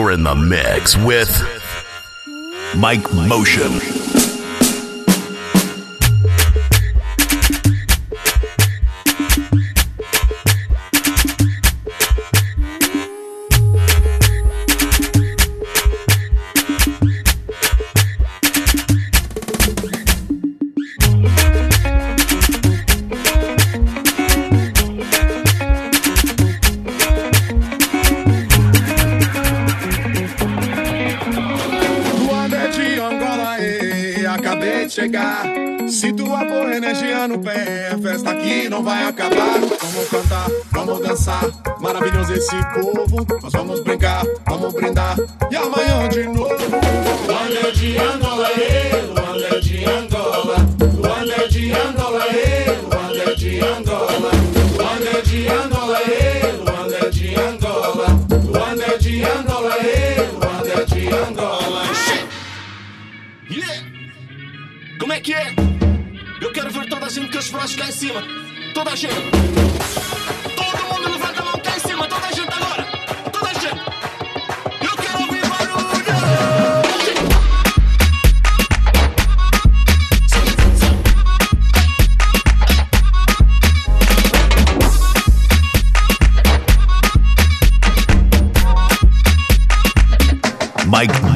You're 0.00 0.12
in 0.12 0.22
the 0.22 0.34
mix 0.34 0.96
with 0.96 1.28
Mike 2.74 3.12
Motion. 3.12 3.99
Esse 42.50 42.64
povo. 42.74 43.39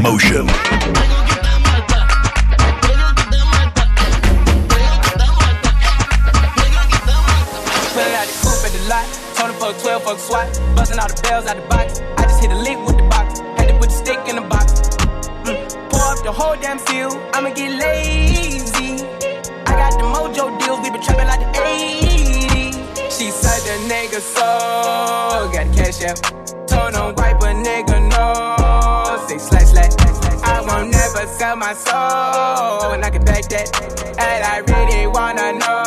Motion. 0.04 0.46
12, 9.80 10.02
fuck 10.02 10.18
SWAT, 10.18 10.76
busting 10.76 10.98
all 10.98 11.08
the 11.08 11.20
bells 11.22 11.46
out 11.46 11.56
the 11.56 11.62
body. 11.68 11.83
my 31.56 31.72
soul. 31.74 32.92
And 32.92 33.04
I 33.04 33.10
can 33.10 33.24
back 33.24 33.44
that. 33.48 33.68
And 34.18 34.44
I 34.44 34.58
really 34.58 35.06
wanna 35.06 35.52
know. 35.58 35.83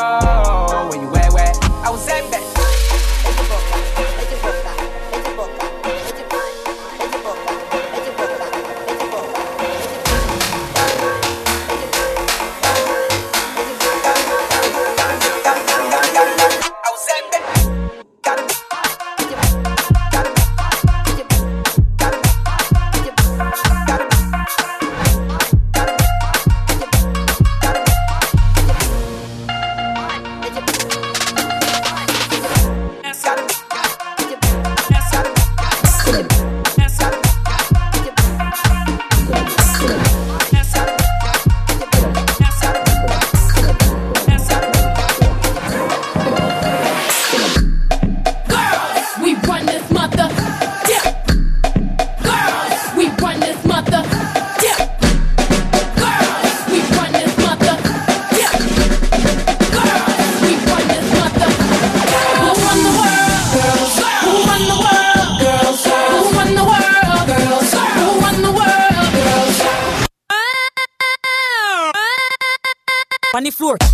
floor. 73.57 73.86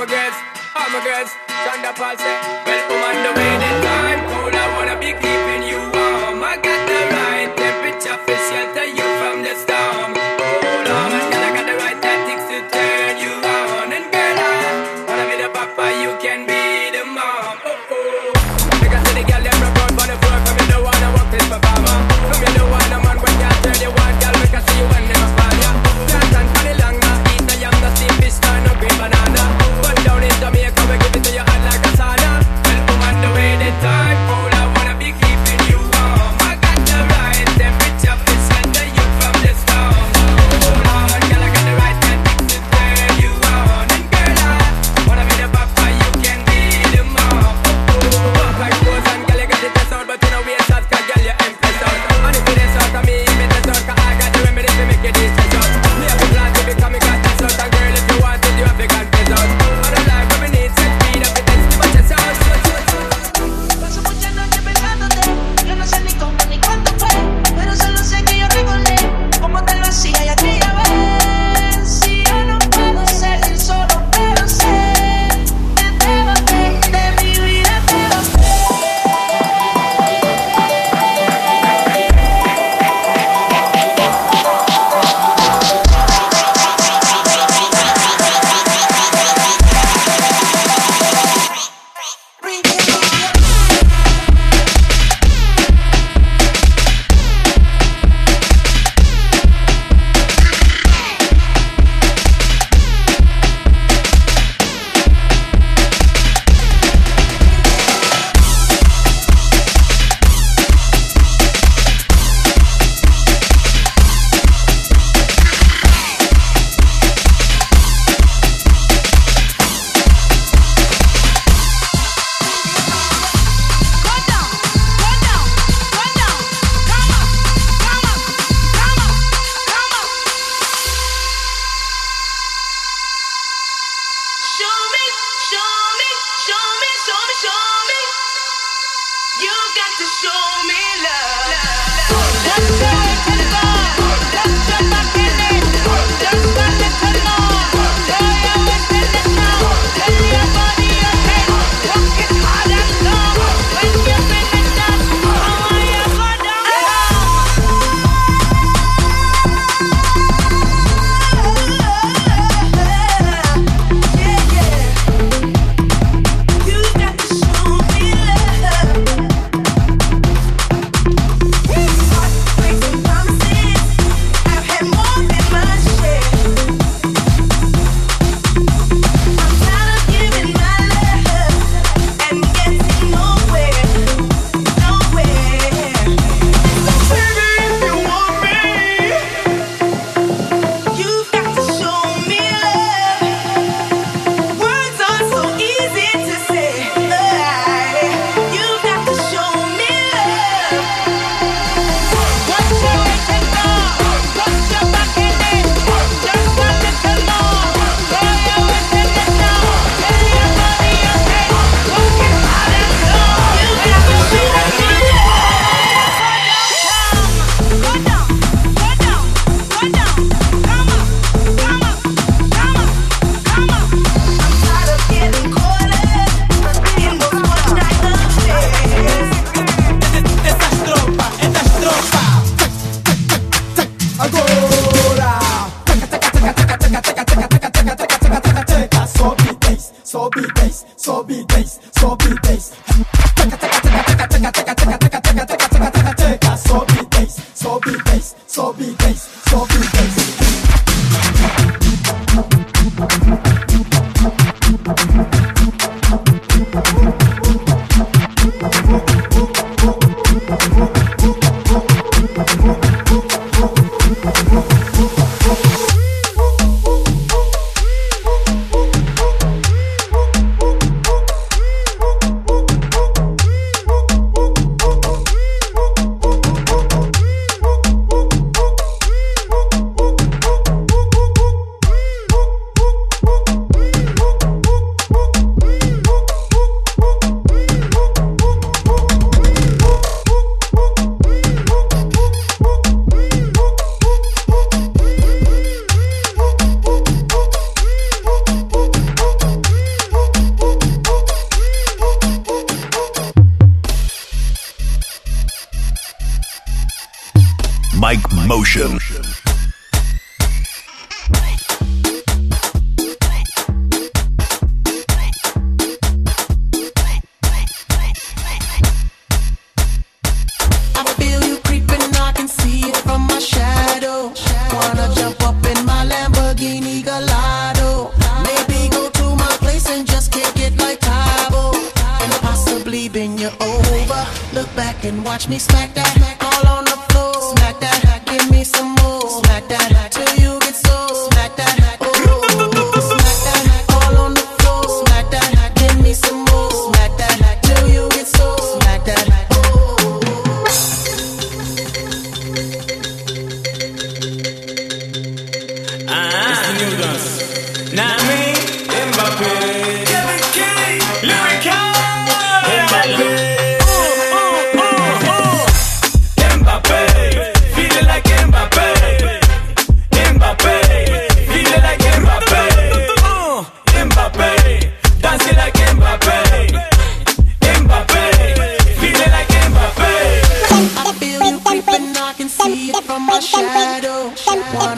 I'm 0.00 0.08
a 0.08 0.30
I'm 0.76 0.94
a 0.94 1.04
Chanda 1.64 1.92
Paul 1.92 2.67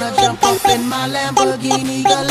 gonna 0.00 0.16
jump 0.16 0.42
up 0.42 0.64
in 0.70 0.88
my 0.88 1.08
Lamborghini 1.08 2.02
Gallardo. 2.02 2.29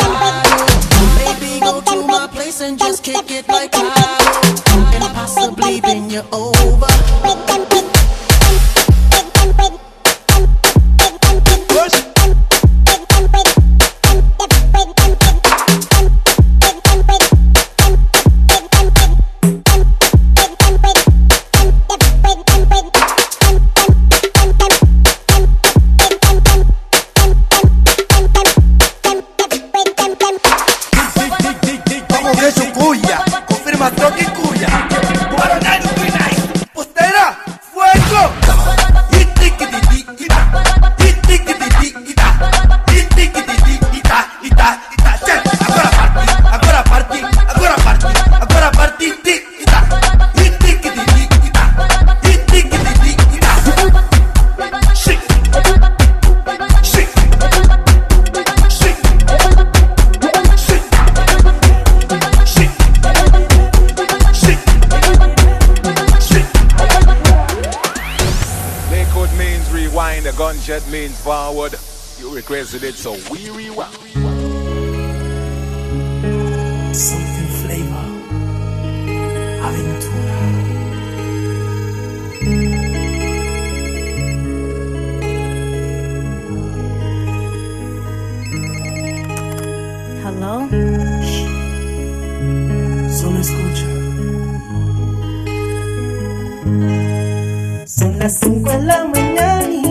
las 98.18 98.39
5 98.39 98.72
de 98.72 98.82
la 98.84 99.06
mañana. 99.06 99.88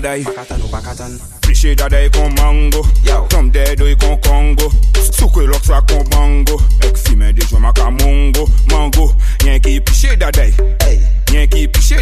daday 0.00 0.22
Pakatan 0.22 0.62
ou 0.62 0.70
pakatan? 0.70 1.12
Pliché 1.42 1.74
daday 1.74 2.10
kon 2.10 2.30
mango. 2.38 2.86
Tom 3.28 3.50
dedoy 3.50 3.92
e 3.92 3.96
kon 3.96 4.18
kongo. 4.22 4.70
Soukwe 5.10 5.46
lok 5.46 5.64
sa 5.64 5.80
kon 5.90 6.04
bango. 6.10 6.60
Ek 6.86 6.96
fime 6.96 7.32
de 7.32 7.42
jwa 7.46 7.60
maka 7.60 7.90
mongo. 7.90 8.46
Mango 8.70 9.10
Yen 9.44 9.60
ki 9.60 9.80
pliché 9.80 10.14
hey. 10.82 11.00
Yen 11.32 11.48
ki 11.48 11.68
pliché 11.68 11.96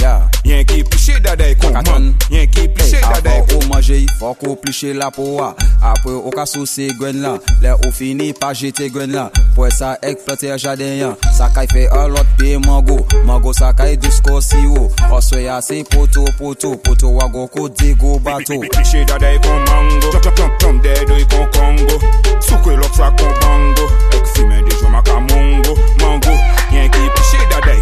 yeah. 0.00 0.28
Yen 0.44 0.64
ki 0.64 0.84
pliché 0.84 1.20
daday 1.20 1.54
kon 1.56 1.72
man 1.72 2.14
Yen 2.30 2.48
ki 2.48 2.68
pliché 2.68 3.00
daday 3.00 3.40
Avan 3.40 3.56
ou 3.56 3.68
manje 3.68 4.06
Fok 4.18 4.42
ou 4.46 4.56
pliche 4.56 4.94
la 4.94 5.10
pou 5.10 5.36
poa 5.36 5.54
Apre 5.82 6.12
ou 6.12 6.30
ka 6.30 6.46
souse 6.46 6.88
gwen 6.98 7.20
la 7.22 7.38
Le 7.62 7.74
ou 7.84 7.92
fini 7.92 8.32
pa 8.32 8.52
jete 8.54 8.88
gwen 8.94 9.12
la. 9.12 9.28
Pwè 9.56 9.70
sa 9.74 9.96
ek 10.02 10.24
plante 10.24 10.54
jaden 10.56 10.96
yan 11.00 11.16
Sa 11.36 11.50
kay 11.54 11.66
fe 11.72 11.88
alot 11.98 12.26
pe 12.38 12.56
mango. 12.62 13.00
Mango 13.26 13.52
sa 13.52 13.72
kay 13.72 13.96
disko 13.96 14.40
si 14.44 14.60
ou. 14.68 14.77
Oswe 15.18 15.44
ya 15.44 15.60
se 15.62 15.84
poto 15.84 16.24
poto 16.38 16.76
Poto 16.76 17.14
wago 17.14 17.48
ko 17.48 17.68
digo 17.68 18.18
bato 18.20 18.54
Piché 18.60 19.04
dadai 19.04 19.38
kon 19.40 19.64
mango. 19.64 20.10
Tom, 20.12 20.20
tom, 20.20 20.34
tom, 20.34 20.50
tom 20.58 20.80
dedo 20.80 21.14
kon 21.26 21.48
Congo. 21.50 21.98
Soukwe 22.40 22.76
lok 22.76 22.94
sa 22.94 23.10
kon 23.18 23.34
bango. 23.40 23.84
Ek 24.14 24.26
fime 24.26 24.62
de 24.62 24.76
jwa 24.76 24.90
maka 24.90 25.18
mongo. 25.18 25.74
Mango. 25.98 26.34
Yen 26.70 26.88
ki 26.90 27.10
piché 27.16 27.40
dadai. 27.50 27.80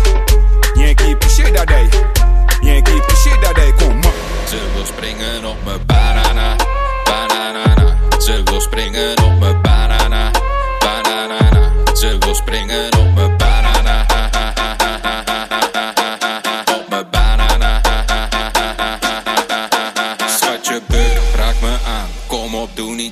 Yen 0.77 0.95
ki 0.97 1.15
piché 1.21 1.53
dadai. 1.53 1.89
Yen 2.63 2.83
ki 2.83 3.01
piché 3.07 3.33
dadai 3.43 3.73
kon 3.79 3.95
man. 4.01 4.13
Ze 4.49 4.57
wil 4.75 4.87
springen 4.87 5.45
op 5.45 5.57
mijn 5.65 5.81
banana, 5.87 6.57
banana. 7.05 7.99
Ze 8.19 8.43
wil 8.45 8.61
springen 8.61 9.19
op 9.25 9.41
mijn 9.41 9.61
banana, 9.63 10.31
banana. 10.81 11.73
Ze 11.95 12.17
wil 12.19 12.35
springen 12.35 12.87
op 12.99 13.15
mijn 13.15 13.15
banana, 13.15 13.36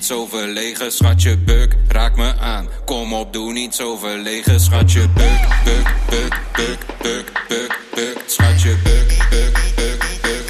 niet 0.05 0.13
zo 0.13 0.27
verlegen. 0.27 0.93
Schatje 0.93 1.37
buk, 1.37 1.77
raak 1.89 2.17
me 2.17 2.35
aan. 2.41 2.69
Kom 2.85 3.13
op, 3.13 3.33
doe 3.33 3.53
niet 3.53 3.75
zo 3.75 3.97
verlegen. 3.97 4.61
Schatje 4.61 5.09
buk, 5.09 5.49
buk, 5.65 5.95
buk, 6.09 6.39
buk, 6.57 6.79
buk, 7.03 7.33
buk, 7.49 7.79
buk. 7.95 8.23
Schatje 8.27 8.77
buk, 8.83 9.27
buk, 9.31 9.53
buk, 9.77 9.99
buk. 10.23 10.45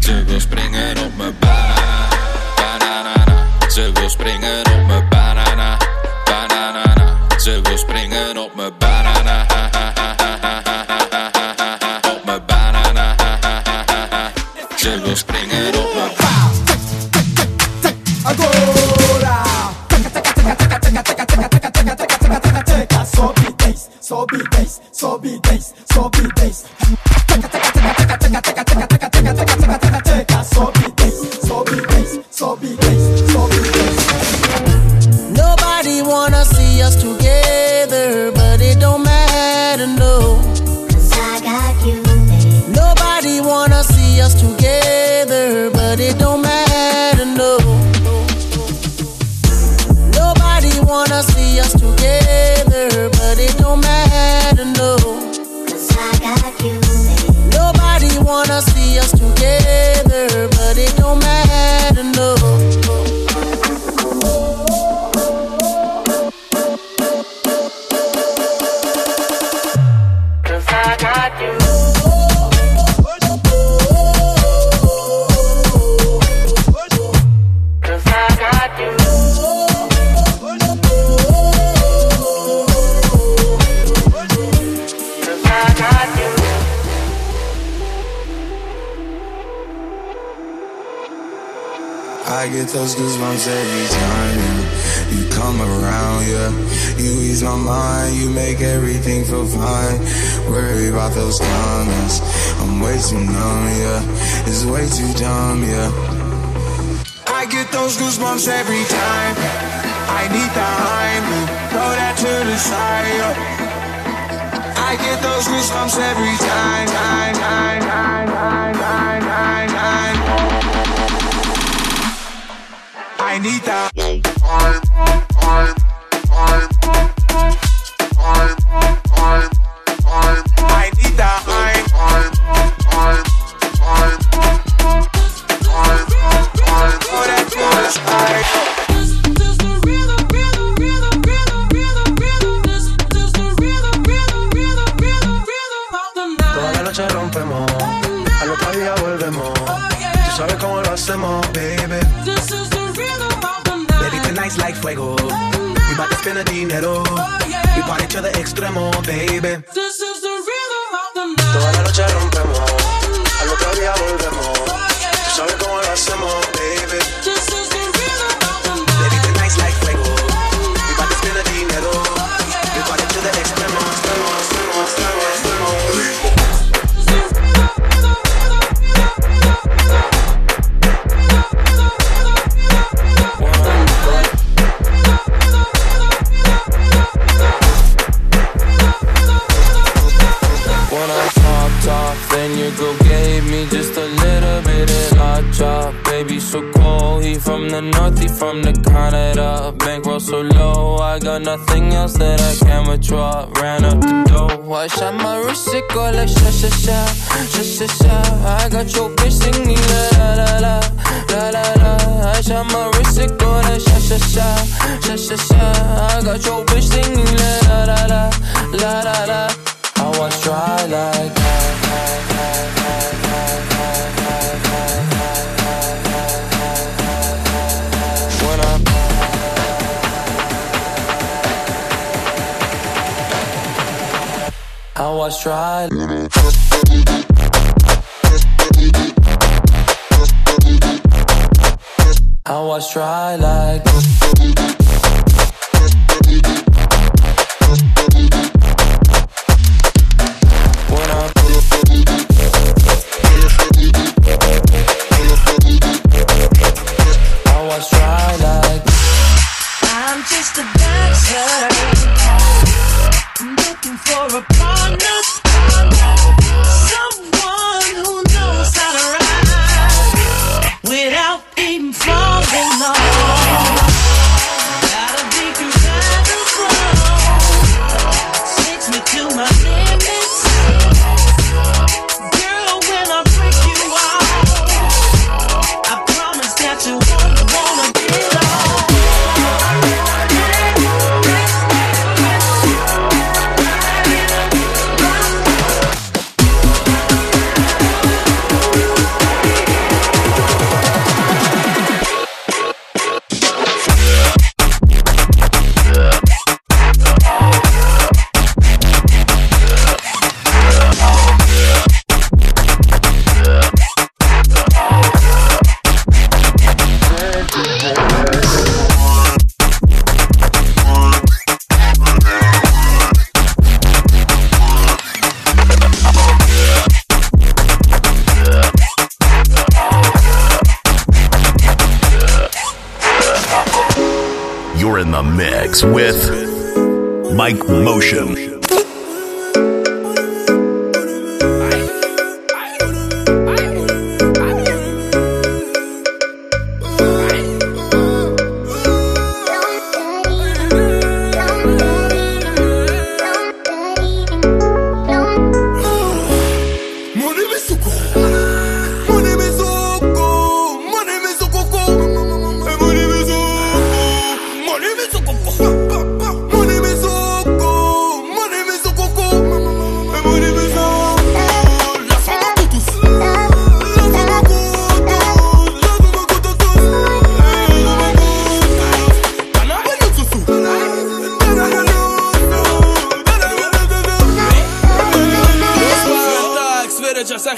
Ze 0.00 0.24
wil 0.24 0.40
springen 0.40 0.98
op 0.98 1.16
mijn 1.16 1.36
banana, 1.40 2.08
banana. 2.56 3.24
Ze 3.68 3.90
wil 3.94 4.08
springen 4.08 4.66
op 4.66 4.86
mijn 4.86 5.08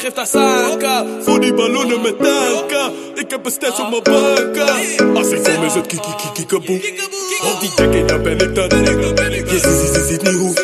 zij 0.00 0.12
geeft 0.12 0.32
haar. 0.32 1.04
Voor 1.20 1.40
die 1.40 1.54
ballonnen 1.54 2.00
met 2.00 2.18
tanken. 2.18 2.92
Ik 3.14 3.30
heb 3.30 3.44
een 3.44 3.50
stats 3.50 3.80
op 3.80 3.90
mijn 3.90 4.02
banken. 4.02 5.16
Als 5.16 5.30
ik 5.30 5.42
kom 5.42 5.64
is 5.64 5.74
het 5.74 5.86
kiki 5.86 6.14
kiki 6.16 6.46
kaboe. 6.46 6.76
Op 7.52 7.60
die 7.60 7.70
dekking, 7.76 8.08
dan 8.08 8.22
ben 8.22 8.38
ik 8.38 8.54
dat. 8.54 8.72
Je 8.72 10.04
ziet 10.08 10.22
niet 10.22 10.34
hoe. 10.34 10.63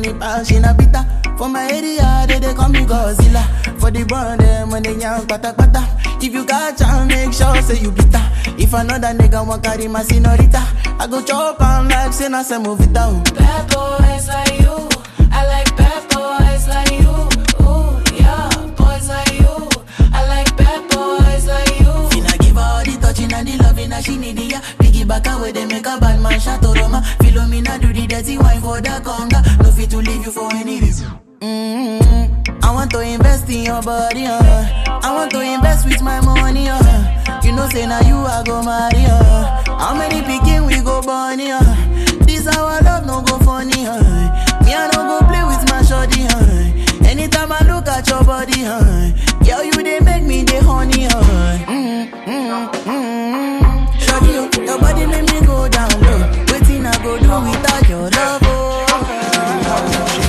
Money, 0.00 0.18
pass 0.18 0.50
in 0.50 0.64
a 0.64 0.74
bitter. 0.74 1.04
For 1.36 1.48
my 1.48 1.70
area, 1.70 2.26
they, 2.26 2.38
they 2.38 2.54
call 2.54 2.68
me 2.68 2.80
Godzilla. 2.80 3.42
For 3.78 3.90
the 3.90 4.04
brand, 4.04 4.40
them 4.40 4.70
when 4.70 4.82
they 4.82 4.96
young, 4.96 5.26
pata 5.26 5.52
pata. 5.52 5.86
If 6.22 6.32
you 6.32 6.44
got 6.44 6.76
chance, 6.76 7.08
make 7.08 7.32
sure 7.32 7.62
say 7.62 7.80
you 7.82 7.90
bitter. 7.90 8.22
If 8.58 8.72
another 8.72 9.08
nigga 9.08 9.46
want 9.46 9.62
carry 9.62 9.88
my 9.88 10.02
senorita, 10.02 10.62
I 10.98 11.06
go 11.06 11.22
chop 11.22 11.60
on 11.60 11.88
like 11.88 12.12
say 12.12 12.28
na 12.28 12.40
it 12.40 12.92
down. 12.92 13.22
Bad 13.24 13.70
boys 13.70 14.28
like 14.28 14.60
you. 14.60 14.89
Ya. 24.48 24.60
Piggy 24.78 25.04
back 25.04 25.26
away, 25.26 25.52
they 25.52 25.66
make 25.66 25.86
a 25.86 25.98
bad 25.98 26.20
man 26.20 26.38
shot 26.40 26.62
Roma. 26.64 27.02
Philomena 27.20 27.80
do 27.80 27.92
the 27.92 28.06
dirty 28.06 28.38
wine 28.38 28.60
for 28.60 28.80
the 28.80 28.90
conga. 29.04 29.40
No 29.62 29.70
fit 29.70 29.90
to 29.90 29.98
leave 29.98 30.24
you 30.24 30.32
for 30.32 30.48
any 30.54 30.80
reason. 30.80 31.10
Mm-hmm. 31.40 32.64
I 32.64 32.72
want 32.72 32.90
to 32.92 33.00
invest 33.00 33.48
in 33.48 33.64
your 33.64 33.82
body, 33.82 34.26
uh. 34.26 35.00
I 35.02 35.14
want 35.14 35.30
to 35.32 35.40
invest 35.40 35.86
with 35.86 36.02
my 36.02 36.20
money, 36.20 36.68
uh. 36.68 37.40
You 37.42 37.52
know, 37.52 37.68
say 37.68 37.86
now 37.86 38.00
you 38.00 38.16
I 38.16 38.42
go 38.44 38.62
marry, 38.62 39.04
uh. 39.06 39.78
How 39.78 39.94
many 39.94 40.20
picking 40.22 40.66
we 40.66 40.80
go 40.82 41.00
bunny, 41.02 41.50
uh. 41.50 41.60
This 42.26 42.46
our 42.46 42.80
love 42.82 43.06
no 43.06 43.22
go 43.22 43.38
funny, 43.38 43.86
uh. 43.86 44.02
Me 44.64 44.74
I 44.74 44.90
no 44.94 45.18
go 45.18 45.26
play 45.26 45.44
with 45.44 45.64
my 45.70 45.82
shorty, 45.82 46.24
uh. 46.28 47.08
Anytime 47.08 47.50
I 47.52 47.60
look 47.66 47.88
at 47.88 48.06
your 48.08 48.22
body, 48.22 48.62
uh. 48.64 49.10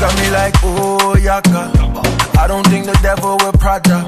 Got 0.02 0.18
me 0.18 0.32
like, 0.32 0.56
oh, 0.64 1.16
yaka. 1.22 1.70
I 2.42 2.48
don't 2.48 2.66
think 2.68 2.86
the 2.86 2.98
devil 3.04 3.38
will 3.38 3.54
Prada. 3.54 4.02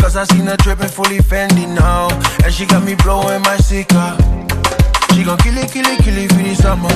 Cause 0.00 0.16
I 0.16 0.22
seen 0.24 0.46
her 0.46 0.56
dripping 0.56 0.86
fully 0.88 1.18
Fendi 1.18 1.66
now. 1.66 2.08
And 2.44 2.54
she 2.54 2.64
got 2.64 2.84
me 2.84 2.94
blowing 2.94 3.42
my 3.42 3.56
Sika. 3.56 4.14
She 5.12 5.24
gon' 5.24 5.38
kill 5.38 5.58
it, 5.58 5.72
kill 5.72 5.84
it, 5.84 5.98
kill 6.04 6.16
it 6.16 6.30
for 6.30 6.42
the 6.46 6.54
summer. 6.54 6.94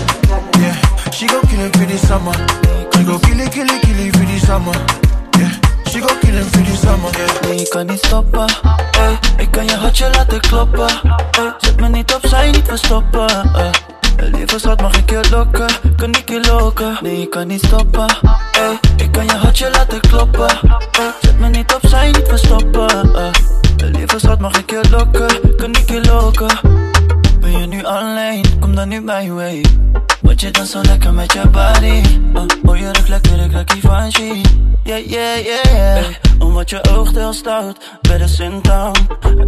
Yeah, 0.63 0.77
she 1.11 1.27
gon' 1.27 1.43
kill 1.51 1.61
it 1.67 1.77
for 1.77 1.87
the 1.91 1.99
summer. 1.99 2.35
She 2.95 3.03
gon' 3.03 3.21
kill 3.27 3.41
it, 3.41 3.51
kill 3.51 3.67
it, 3.69 3.83
kill 3.83 3.99
it 3.99 4.13
for 4.15 4.25
the 4.31 4.39
summer. 4.47 4.79
Yeah, 5.41 5.53
she 5.91 5.99
gon' 5.99 6.21
kill 6.23 6.37
it 6.39 6.47
for 6.55 6.63
the 6.63 6.75
summer. 6.77 7.11
Yeah. 7.19 7.61
Ik 7.61 7.71
kan 7.71 7.87
niet 7.87 7.99
stoppen. 7.99 8.47
Ey, 8.93 9.07
eh? 9.07 9.43
ik 9.43 9.51
kan 9.51 9.65
je 9.65 9.75
hartje 9.75 10.11
laten 10.11 10.41
kloppen. 10.41 10.89
Ey, 10.89 11.47
eh? 11.47 11.53
zet 11.59 11.81
me 11.81 11.89
niet 11.89 12.15
opzij, 12.15 12.51
niet 12.51 12.67
verstoppen. 12.67 13.29
Eh? 13.55 13.71
Ey. 14.17 14.31
Lieve 14.31 14.59
schat, 14.59 14.81
mag 14.81 14.97
ik 14.97 15.11
je 15.11 15.21
lokken? 15.31 15.69
Kan 15.97 16.09
ik 16.09 16.29
je 16.29 16.41
lokken? 16.41 16.99
Nee, 17.01 17.23
ik 17.23 17.31
kan 17.31 17.47
niet 17.47 17.65
stoppen. 17.65 18.07
Ik 18.97 19.13
kan 19.13 19.25
je 19.25 19.33
hartje 19.33 19.71
laten 19.71 20.01
kloppen. 20.01 20.51
Zet 21.21 21.39
me 21.39 21.49
niet 21.49 21.75
opzij, 21.75 22.07
niet 22.07 22.29
verstoppen. 22.29 23.15
Ey. 23.15 23.31
Lieve 23.91 24.19
schat, 24.19 24.41
mag 24.41 24.59
ik 24.59 24.71
je 24.71 24.81
lokken? 24.91 25.57
Kan 25.57 25.71
ik 25.71 25.91
je 25.91 26.05
lokken? 26.05 26.59
Ben 27.41 27.59
je 27.59 27.67
nu 27.67 27.85
alleen? 27.85 28.45
Kom 28.61 28.75
dan 28.75 28.89
nu 28.89 29.01
bij 29.05 29.27
me. 29.27 29.61
Wat 30.21 30.41
je 30.41 30.51
dan 30.51 30.67
zo 30.67 30.81
lekker 30.83 31.13
met 31.13 31.33
je 31.33 31.49
body. 31.49 32.03
Uh, 32.35 32.43
oh, 32.65 32.77
je 32.77 32.83
ruikt 32.83 33.09
lekker, 33.09 33.41
ik 33.45 33.53
ruik 33.53 33.71
Givenchy. 33.71 34.43
Yeah, 34.85 35.07
yeah, 35.07 35.45
yeah, 35.45 35.65
yeah. 35.65 35.97
Ey, 35.97 36.19
omdat 36.39 36.71
je 36.71 36.85
oog 36.91 37.13
heel 37.13 37.33
stout, 37.33 37.77
better 38.01 38.45
in 38.45 38.61
town. 38.61 38.97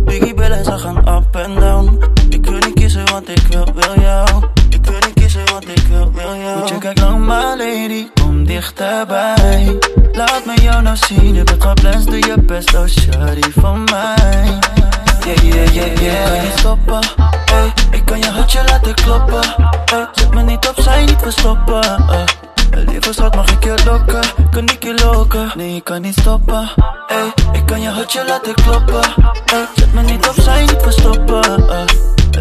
Biggie 0.05 0.35
billen, 0.35 0.65
ze 0.65 0.79
gaan 0.79 0.97
up 0.97 1.37
and 1.37 1.61
down. 1.61 1.99
Ik 2.29 2.45
wil 2.45 2.59
niet 2.59 2.75
kiezen, 2.75 3.11
want 3.11 3.29
ik 3.29 3.43
wil, 3.51 3.65
wil 3.75 4.01
jou. 4.01 4.29
Ik 4.69 4.85
wil 4.85 4.99
niet 4.99 5.13
kiezen, 5.15 5.45
want 5.53 5.69
ik 5.69 5.87
wil, 5.89 6.13
wil 6.13 6.37
jou. 6.37 6.59
Moet 6.59 6.69
je 6.69 6.79
kijk 6.79 7.01
lang, 7.01 7.19
my 7.19 7.65
lady, 7.65 8.09
kom 8.23 8.47
dichterbij. 8.47 9.79
Laat 10.13 10.45
me 10.47 10.55
jou 10.63 10.83
nou 10.83 10.97
zien, 10.97 11.35
je 11.35 11.45
bent 11.45 11.63
geblest, 11.65 12.07
doe 12.07 12.19
je 12.19 12.35
best, 12.47 12.75
oh 12.75 12.87
shawty 12.87 13.51
van 13.61 13.85
mij. 13.85 14.59
Yeah, 15.25 15.43
yeah, 15.43 15.75
yeah, 15.75 15.97
yeah. 15.97 16.27
Kan 16.27 16.43
je 16.43 16.53
stoppen? 16.57 17.01
Ey, 17.53 17.73
ik 17.91 18.05
kan 18.05 18.19
je 18.19 18.31
hartje 18.31 18.65
laten 18.65 18.95
kloppen. 18.95 19.43
Ey, 19.85 20.07
zet 20.13 20.35
me 20.35 20.43
niet 20.43 20.69
opzij, 20.69 21.05
niet 21.05 21.19
verstoppen. 21.23 22.09
Ey. 22.09 22.25
Lieve 22.85 23.13
schat, 23.13 23.35
mag 23.35 23.51
ik 23.51 23.65
je 23.65 23.75
lokken? 23.85 24.21
Kan 24.51 24.69
ik 24.69 24.83
je 24.83 24.95
lokken? 24.95 25.53
Nee, 25.57 25.77
ik 25.77 25.85
kan 25.85 26.01
niet 26.01 26.19
stoppen. 26.21 26.71
Ey, 27.07 27.33
ik 27.53 27.67
kan 27.67 27.81
je 27.81 27.89
hartje 27.89 28.25
laten 28.27 28.55
kloppen. 28.55 29.15
Ey, 29.45 29.67
zet 29.75 29.93
me 29.93 30.03
niet 30.03 30.29
opzij, 30.29 30.61
niet 30.61 30.83
verstoppen. 30.83 31.69
Ey. 31.69 31.85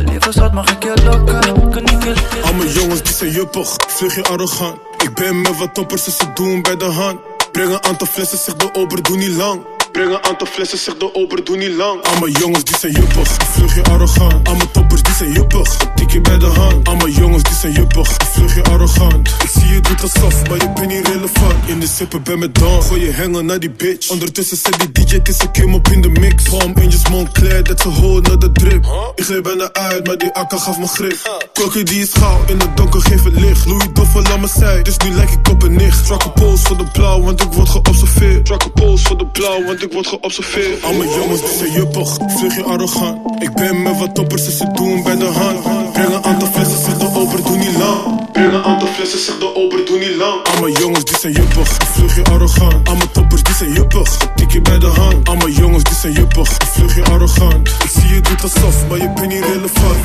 Lieve 0.06 0.32
schat, 0.32 0.54
mag 0.54 0.72
ik 0.72 0.84
je 0.84 0.94
lokken? 1.04 1.70
Kan 1.70 1.84
ik 1.84 2.04
je 2.04 2.42
Al 2.44 2.54
mijn 2.54 2.70
jongens 2.70 3.02
die 3.02 3.14
zijn 3.14 3.32
juppig, 3.32 3.76
vlug 3.88 4.16
je 4.16 4.24
arrogant. 4.24 4.76
Ik 4.98 5.14
ben 5.14 5.42
met 5.42 5.58
wat 5.58 5.74
toppers, 5.74 6.04
dus 6.04 6.18
ze 6.18 6.34
doen 6.34 6.62
bij 6.62 6.78
de 6.78 6.86
hand. 6.86 7.20
Breng 7.52 7.74
een 7.74 7.84
aantal 7.84 8.08
flessen, 8.08 8.38
zeg 8.38 8.56
de 8.56 8.74
ober, 8.74 9.04
doe 9.04 9.18
niet 9.18 9.36
lang. 9.36 9.62
Breng 9.92 10.14
een 10.14 10.24
aantal 10.24 10.48
flessen, 10.48 10.78
zeg 10.78 10.98
de 10.98 11.14
ober, 11.14 11.44
doe 11.44 11.58
niet 11.58 11.72
lang. 11.72 12.02
Al 12.02 12.20
mijn 12.20 12.32
jongens 12.32 12.64
die 12.64 12.78
zijn 12.78 12.92
juppig, 12.92 13.28
vlug 13.28 13.76
je 13.76 13.84
arrogant. 13.84 14.48
Al 14.48 14.56
mijn 14.56 14.72
toppers 14.72 15.02
zijn 15.22 15.34
juppig, 15.34 15.78
tik 15.96 16.12
je 16.12 16.22
bij 16.22 16.38
de 16.38 16.46
hand. 16.46 16.88
Al 16.88 16.96
mijn 16.96 17.12
jongens 17.12 17.44
die 17.44 17.54
zijn 17.54 17.74
juppig, 17.74 18.18
vlug 18.32 18.56
je 18.56 18.64
arrogant. 18.64 19.28
Ik 19.28 19.50
zie 19.54 19.74
je 19.74 19.82
doet 19.82 20.02
alsof, 20.02 20.50
maar 20.50 20.58
je 20.58 20.72
bent 20.76 20.88
niet 20.88 21.08
relevant. 21.08 21.56
In 21.66 21.80
de 21.80 21.88
sippen 21.88 22.24
ben 22.24 22.40
met 22.40 22.56
dan, 22.56 22.84
gooi 22.84 23.06
je 23.06 23.14
hangen 23.14 23.46
naar 23.46 23.60
die 23.60 23.72
bitch. 23.72 24.10
Ondertussen 24.10 24.58
zet 24.58 24.80
die 24.80 25.06
DJ, 25.06 25.16
een 25.16 25.52
kim 25.52 25.74
op 25.74 25.88
in 25.88 26.02
de 26.02 26.10
mix. 26.10 26.44
Palm 26.50 26.74
je 26.82 27.00
Montclair, 27.12 27.64
dat 27.64 27.82
ze 27.82 27.88
hoort 27.88 28.28
naar 28.28 28.40
de 28.40 28.52
drip. 28.52 28.86
Ik 29.16 29.24
gleed 29.24 29.44
bijna 29.44 29.74
uit, 29.74 30.08
maar 30.08 30.18
die 30.18 30.32
akka 30.32 30.58
gaf 30.58 30.80
me 30.80 30.88
grip. 30.88 31.50
Kokkie 31.54 31.84
die 31.84 32.02
is 32.02 32.14
gauw, 32.14 32.40
in 32.48 32.60
het 32.60 32.78
donker 32.78 33.02
geef 33.02 33.24
het 33.24 33.40
licht. 33.40 33.66
Louis 33.66 33.88
Doffel 33.94 34.26
aan 34.26 34.40
mijn 34.40 34.52
zij, 34.58 34.82
dus 34.82 34.98
nu 34.98 35.12
lijk 35.12 35.30
ik 35.30 35.50
op 35.50 35.64
een 35.64 35.74
nicht. 35.74 36.10
Een 36.10 36.34
pols 36.34 36.62
voor 36.62 36.78
de 36.78 36.86
blauw, 36.94 37.22
want 37.22 37.42
ik 37.42 37.54
word 37.54 37.70
geobserveerd. 37.70 38.50
Een 38.50 38.72
pols 38.74 39.02
voor 39.02 39.18
de 39.18 39.28
blauw, 39.28 39.66
want 39.66 39.84
ik 39.84 39.92
word 39.94 40.08
geobserveerd. 40.08 40.84
Al 40.84 40.94
mijn 40.94 41.10
jongens 41.10 41.42
die 41.42 41.58
zijn 41.58 41.72
juppig, 41.72 42.18
vlug 42.28 42.56
je 42.56 42.64
arrogant. 42.64 43.42
Ik 43.42 43.54
ben 43.54 43.82
met 43.82 44.00
wat 44.00 44.16
toppers, 44.16 44.46
dus 44.46 44.58
ze 44.58 44.72
doen 44.74 45.04
bij 45.04 45.11
de 45.20 45.26
hand. 45.26 45.92
Breng 45.94 46.14
een 46.14 46.24
aantal 46.24 46.48
flessen, 46.48 46.84
zeg 46.84 46.98
de 46.98 47.20
ober, 47.20 47.44
doe 47.44 47.58
niet 47.58 47.78
lang. 47.78 48.32
Breng 48.32 48.54
een 48.54 48.64
aantal 48.64 48.88
flessen, 48.88 49.20
zeg 49.20 49.38
de 49.38 49.56
ober, 49.56 49.86
doe 49.86 50.00
niet 50.00 50.16
lang. 50.16 50.48
Al 50.48 50.62
mijn 50.62 50.74
jongens 50.74 51.04
die 51.04 51.18
zijn 51.20 51.34
juppig, 51.34 51.68
vlug 51.68 52.16
je 52.16 52.24
arrogant. 52.24 52.88
Al 52.88 52.96
mijn 52.96 53.12
toppers 53.12 53.44
die 53.44 53.56
zijn 53.56 53.74
juppig, 53.74 54.18
tik 54.36 54.52
je 54.52 54.62
bij 54.62 54.80
de 54.80 54.88
hand. 54.88 55.30
Al 55.30 55.36
mijn 55.36 55.54
jongens 55.54 55.84
die 55.84 55.96
zijn 55.96 56.14
juppig, 56.14 56.50
vlug 56.72 56.96
je 56.96 57.04
arrogant. 57.04 57.68
Ik 57.68 57.90
zie 57.90 58.14
je 58.14 58.22
doet 58.22 58.44
alsof, 58.44 58.88
maar 58.90 58.98
je 58.98 59.12
bent 59.16 59.28
niet 59.28 59.44
relevant. 59.46 59.98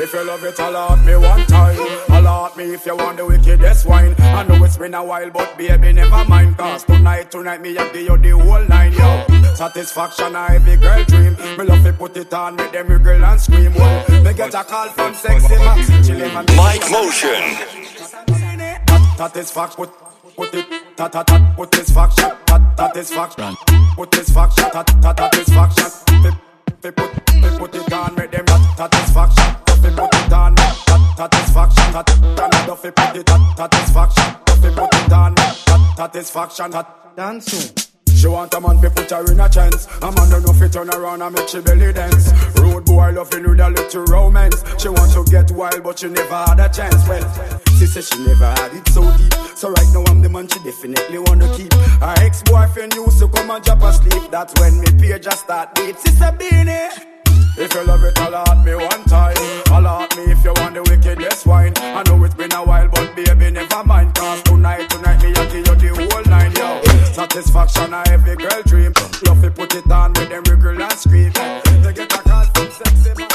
If 0.00 0.12
you 0.12 0.24
love 0.24 0.44
it, 0.44 0.58
allot 0.60 1.04
me 1.04 1.16
one 1.16 1.44
time. 1.46 1.76
Allot 2.10 2.56
me 2.56 2.72
if 2.72 2.86
you 2.86 2.96
want 2.96 3.16
the 3.16 3.26
wickedest 3.26 3.84
wine. 3.84 4.14
I 4.18 4.44
know 4.44 4.62
it's 4.62 4.76
been 4.76 4.94
a 4.94 5.04
while, 5.04 5.28
but 5.30 5.58
baby, 5.58 5.92
never 5.92 6.24
mind. 6.24 6.56
Cause 6.56 6.84
tonight, 6.84 7.32
tonight, 7.32 7.60
me, 7.60 7.76
I 7.76 7.92
give 7.92 8.02
you 8.02 8.16
the 8.16 8.30
whole 8.30 8.64
line, 8.66 8.92
yo. 8.92 9.54
Satisfaction, 9.54 10.36
a 10.36 10.46
every 10.52 10.76
girl 10.76 11.02
dream. 11.04 11.36
Me 11.58 11.64
love 11.64 11.82
to 11.82 11.92
put 11.92 12.16
it 12.16 12.32
on, 12.32 12.54
make 12.54 12.70
them 12.70 12.86
wriggle 12.86 13.24
and 13.24 13.40
scream. 13.40 13.74
Well, 13.74 14.22
me 14.22 14.32
get 14.34 14.54
a 14.54 14.62
call 14.62 14.88
from 14.90 15.14
sexy 15.14 15.56
Max. 15.56 15.90
Mike 16.56 16.90
Motion. 16.92 17.42
Satisfaction, 19.16 19.76
put, 19.84 19.90
put 20.36 20.54
it, 20.54 20.66
ta 20.96 21.08
ta 21.08 21.24
ta, 21.24 21.54
put 21.56 21.72
this 21.72 21.90
faction, 21.90 22.30
ta 22.46 22.74
satisfaction, 22.76 23.56
put 23.96 24.10
this 24.12 24.30
faction, 24.30 24.70
ta 24.70 24.84
ta 24.84 25.12
satisfaction. 25.28 25.90
Fi, 26.22 26.47
fi 26.82 26.90
put, 26.90 27.10
fi 27.30 27.58
put 27.58 27.74
it 27.74 27.92
on, 27.92 28.14
make 28.14 28.30
them 28.30 28.46
satisfaction. 28.76 29.56
Fi 29.66 29.90
put 29.90 30.14
it 30.14 30.32
on, 30.32 30.54
ta 30.54 31.14
satisfaction, 31.16 31.92
ta 31.92 32.02
ta 32.02 32.74
fi 32.74 32.90
put 32.90 33.16
it 33.16 33.28
satisfaction. 33.56 34.24
Fi 34.62 34.70
put 34.74 34.94
it 34.94 35.12
on, 35.12 35.34
ta 35.34 35.94
satisfaction, 35.96 36.70
ta 36.70 36.82
dance 37.16 37.46
soon. 37.46 37.87
She 38.18 38.26
want 38.26 38.52
a 38.52 38.60
man 38.60 38.80
fi 38.80 38.88
put 38.88 39.10
her 39.10 39.30
in 39.30 39.38
a 39.38 39.48
chance 39.48 39.86
A 40.02 40.10
man 40.10 40.28
don't 40.28 40.44
know 40.44 40.52
fi 40.52 40.66
turn 40.66 40.90
around 40.90 41.22
and 41.22 41.32
make 41.36 41.48
she 41.48 41.60
belly 41.60 41.92
dance. 41.92 42.32
Road 42.58 42.84
boy 42.84 43.12
loving 43.12 43.48
with 43.48 43.60
a 43.60 43.70
little 43.70 44.04
romance. 44.06 44.64
She 44.76 44.88
want 44.88 45.12
to 45.12 45.22
get 45.30 45.52
wild 45.52 45.84
but 45.84 46.00
she 46.00 46.08
never 46.08 46.34
had 46.34 46.58
a 46.58 46.68
chance. 46.68 47.06
Well, 47.06 47.22
she 47.78 47.86
say 47.86 48.00
she 48.00 48.18
never 48.26 48.46
had 48.46 48.74
it 48.74 48.88
so 48.88 49.02
deep. 49.16 49.34
So 49.54 49.70
right 49.70 49.86
now 49.94 50.02
I'm 50.08 50.20
the 50.20 50.28
man 50.28 50.48
she 50.48 50.58
definitely 50.64 51.18
wanna 51.18 51.46
keep. 51.56 51.72
Her 51.72 52.14
ex-boyfriend 52.18 52.94
used 52.94 53.20
to 53.20 53.28
come 53.28 53.50
and 53.50 53.64
drop 53.64 53.82
asleep. 53.82 54.32
That's 54.32 54.52
when 54.58 54.80
me 54.80 54.86
page 54.98 55.22
just 55.22 55.44
start 55.44 55.76
beat. 55.76 55.96
Sister 56.00 56.34
Beanie 56.36 57.18
if 57.60 57.74
you 57.74 57.84
love 57.84 58.04
it, 58.04 58.16
allot 58.20 58.64
me 58.64 58.74
one 58.76 59.04
time. 59.04 59.36
Allot 59.72 60.16
me 60.16 60.30
if 60.30 60.44
you 60.44 60.52
want 60.58 60.74
the 60.74 60.82
wickedest 60.82 61.44
wine. 61.44 61.72
I 61.76 62.04
know 62.06 62.22
it's 62.22 62.34
been 62.34 62.52
a 62.52 62.62
while, 62.62 62.86
but 62.86 63.16
baby, 63.16 63.50
never 63.50 63.82
mind. 63.82 64.14
Cause 64.14 64.42
Satisfaction, 67.30 67.92
a 67.92 68.02
every 68.08 68.36
girl 68.36 68.62
dream. 68.64 68.92
Love 69.26 69.42
to 69.42 69.50
put 69.50 69.74
it 69.74 69.90
on 69.92 70.14
with 70.14 70.30
them 70.30 70.42
wriggle 70.44 70.82
and 70.82 70.92
scream. 70.92 71.30
They 71.32 71.92
get 71.92 72.12
a 72.12 72.22
call 72.22 72.44
from 72.54 72.70
sexy 72.70 73.12
man. 73.18 73.28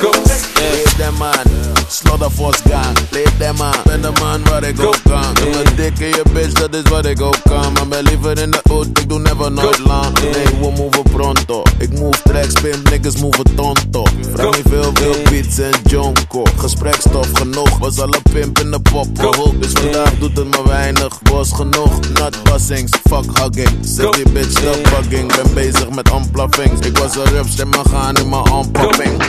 Go. 0.00 0.10
Yeah. 0.56 0.84
them 0.96 1.18
man. 1.18 1.77
Slaughter 1.90 2.30
force 2.30 2.62
gang, 2.68 2.96
leef 3.10 3.38
them 3.38 3.56
man. 3.56 3.74
Ben 3.84 4.00
de 4.00 4.10
man 4.20 4.44
waar 4.44 4.62
ik 4.62 4.80
ook 4.80 4.98
kan. 5.08 5.34
Doe 5.34 5.64
een 5.64 5.76
dik 5.76 5.98
in 5.98 6.08
je 6.08 6.22
bitch, 6.32 6.52
dat 6.52 6.74
is 6.74 6.90
wat 6.90 7.06
ik 7.06 7.20
ook 7.20 7.38
kan. 7.42 7.72
Maar 7.72 7.88
ben 7.88 8.02
liever 8.02 8.38
in 8.38 8.50
de 8.50 8.60
auto, 8.70 9.00
ik 9.00 9.08
doe 9.08 9.18
never 9.18 9.52
nooit 9.52 9.78
lang. 9.78 10.20
Nee, 10.20 10.44
we 10.60 10.70
move 10.76 11.02
pronto. 11.02 11.62
Ik 11.78 11.98
move 11.98 12.22
tracks, 12.22 12.52
pimp 12.60 12.90
niggas 12.90 13.16
move 13.16 13.42
tonto. 13.54 14.04
Vraag 14.32 14.56
niet 14.56 14.66
veel, 14.68 14.90
veel 14.94 15.16
beats 15.30 15.58
en 15.58 15.70
jonko. 15.84 16.44
Gesprekstof 16.56 17.28
genoeg, 17.32 17.78
was 17.78 18.00
alle 18.00 18.20
pimp 18.32 18.58
in 18.58 18.70
de 18.70 18.80
pop 18.80 19.06
gehoord. 19.18 19.62
Dus 19.62 19.72
vandaag 19.72 20.18
doet 20.18 20.36
het 20.36 20.50
maar 20.50 20.66
weinig, 20.66 21.18
was 21.22 21.52
genoeg. 21.52 21.98
Not 22.14 22.42
bussings, 22.42 22.92
fuck 23.08 23.38
hugging. 23.38 23.78
Zet 23.80 24.12
die 24.12 24.28
bitch 24.32 24.50
stop 24.50 24.82
bugging. 24.82 25.36
Ben 25.36 25.54
bezig 25.54 25.90
met 25.90 26.10
unpluffings. 26.10 26.86
Ik 26.86 26.98
was 26.98 27.16
een 27.16 27.24
rups 27.24 27.58
en 27.58 27.68
me 27.68 27.80
gaan 27.90 28.16
in 28.16 28.28
mijn 28.28 28.44
unpopping. 28.52 29.22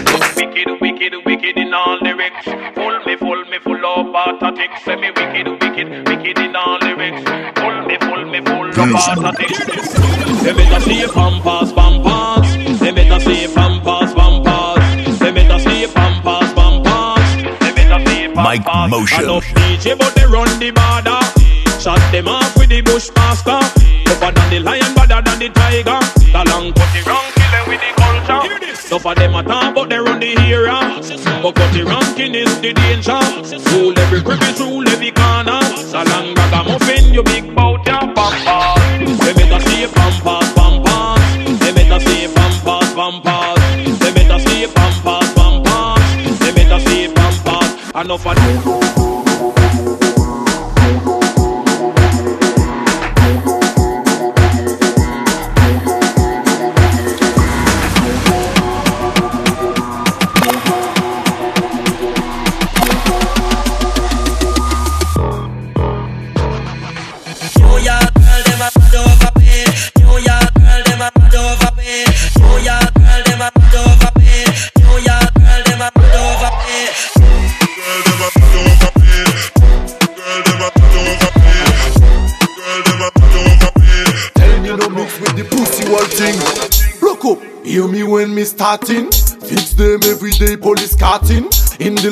Wicked, 1.00 1.26
wicked, 1.26 1.58
in 1.58 1.74
all 1.74 1.98
lyrics. 2.02 2.44
Full 2.44 3.00
me, 3.06 3.16
full 3.16 3.46
me, 3.46 3.58
full 3.60 3.86
of 3.86 4.12
pathetics. 4.12 4.84
Say 4.84 4.98
me 4.98 5.12
wicked, 5.12 5.48
wicked, 5.48 6.10
wicked 6.10 6.40
in 6.40 6.54
all 6.54 6.78
lyrics. 6.80 7.24
Full 7.56 7.86
me, 7.88 7.98
full 8.02 8.26
me, 8.26 8.42
full 8.42 8.68
of 8.68 8.76
pathetics. 8.76 10.44
They 10.44 10.52
better 10.52 10.80
see 10.82 11.08
pampas, 11.08 11.72
pampas. 11.72 12.82
They 12.82 12.92
better 12.92 13.20
see 13.22 13.48
pampas, 13.48 14.14
pampas. 14.14 15.20
They 15.20 15.32
better 15.32 15.60
see 15.60 15.88
pampas, 15.88 16.52
pampas. 16.52 17.60
They 17.62 17.72
better 17.72 18.06
see 18.06 18.28
pampas. 18.28 18.44
Mike 18.44 18.90
Motion. 18.90 19.26
Love 19.26 19.44
DJ, 19.56 19.98
but 19.98 20.14
they 20.16 20.26
run 20.26 20.52
the 20.60 20.72
border. 20.72 21.80
Shot 21.80 22.02
them 22.12 22.28
off 22.28 22.58
with 22.58 22.68
the 22.68 22.82
bushmaster. 22.82 23.62
Tougher 24.04 24.34
than 24.34 24.50
the 24.50 24.60
lion, 24.60 24.94
better 24.96 25.22
than 25.22 25.40
the 25.40 25.48
tiger. 25.48 26.00
The 26.34 26.44
long 26.52 26.74
cut 26.74 26.92
the 26.92 27.02
wrong, 27.08 27.24
kill 27.36 27.52
them 27.52 27.70
with 27.70 27.80
the 27.80 27.94
culture. 27.96 28.69
Enough 28.90 29.06
of 29.06 29.16
them 29.18 29.36
a 29.36 29.44
talk, 29.44 29.76
but 29.76 29.90
they 29.90 30.00
run 30.00 30.20
the 30.20 30.36
area. 30.50 30.74
But 31.44 31.54
cut 31.54 31.74
the 31.74 31.86
ranking 31.86 32.34
is 32.34 32.60
the 32.60 32.74
danger. 32.74 33.22
Rule 33.78 33.94
every 34.00 34.20
crevice, 34.20 34.60
rule 34.60 34.90
every 34.90 35.12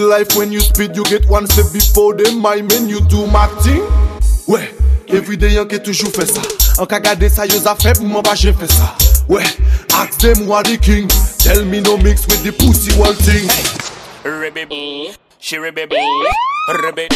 Life 0.08 0.38
when 0.38 0.54
you 0.54 0.62
speed, 0.62 0.96
you 0.96 1.04
get 1.04 1.28
one 1.28 1.46
step 1.48 1.66
before 1.74 2.14
them. 2.14 2.40
My 2.40 2.62
men, 2.62 2.88
you 2.88 3.02
do 3.02 3.28
my 3.28 3.48
thing. 3.60 3.84
Ouais, 4.48 4.72
every 5.10 5.36
day 5.36 5.52
yon 5.52 5.68
ke 5.68 5.82
toujou 5.84 6.08
fè 6.16 6.24
sa. 6.24 6.40
An 6.80 6.88
ka 6.88 7.00
gade 7.04 7.28
sa 7.28 7.44
yo 7.44 7.60
zafè 7.60 7.92
pou 7.98 8.08
mwen 8.08 8.24
pa 8.24 8.32
jen 8.40 8.56
fè 8.56 8.70
sa. 8.72 8.88
Ouais, 9.28 9.44
ask 10.00 10.16
them 10.24 10.46
who 10.46 10.54
are 10.56 10.64
the 10.64 10.78
king. 10.78 11.12
Tell 11.44 11.66
me 11.66 11.82
no 11.82 11.98
mix 11.98 12.24
with 12.32 12.40
the 12.48 12.56
pussy 12.56 12.96
wall 12.96 13.12
thing. 13.28 13.52
Ribby, 14.24 15.12
she 15.40 15.60
ribby, 15.60 15.92
ribby. 15.92 17.10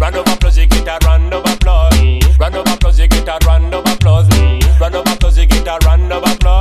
Round 0.00 0.16
of 0.16 0.32
applause, 0.32 0.56
you 0.56 0.66
get 0.66 0.88
a 0.88 0.96
round 1.04 1.34
of 1.34 1.44
applause. 1.44 1.92
Round 2.40 2.56
of 2.56 2.72
applause, 2.72 2.98
you 2.98 3.08
get 3.08 3.28
a 3.28 3.36
round 3.44 3.74
of 3.74 3.84
applause. 3.84 4.28
Round 4.80 4.94
of 4.94 5.06
applause, 5.12 5.36
you 5.36 5.44
get 5.44 5.68
a 5.68 5.76
round 5.84 6.10
of 6.10 6.22
applause. 6.24 6.57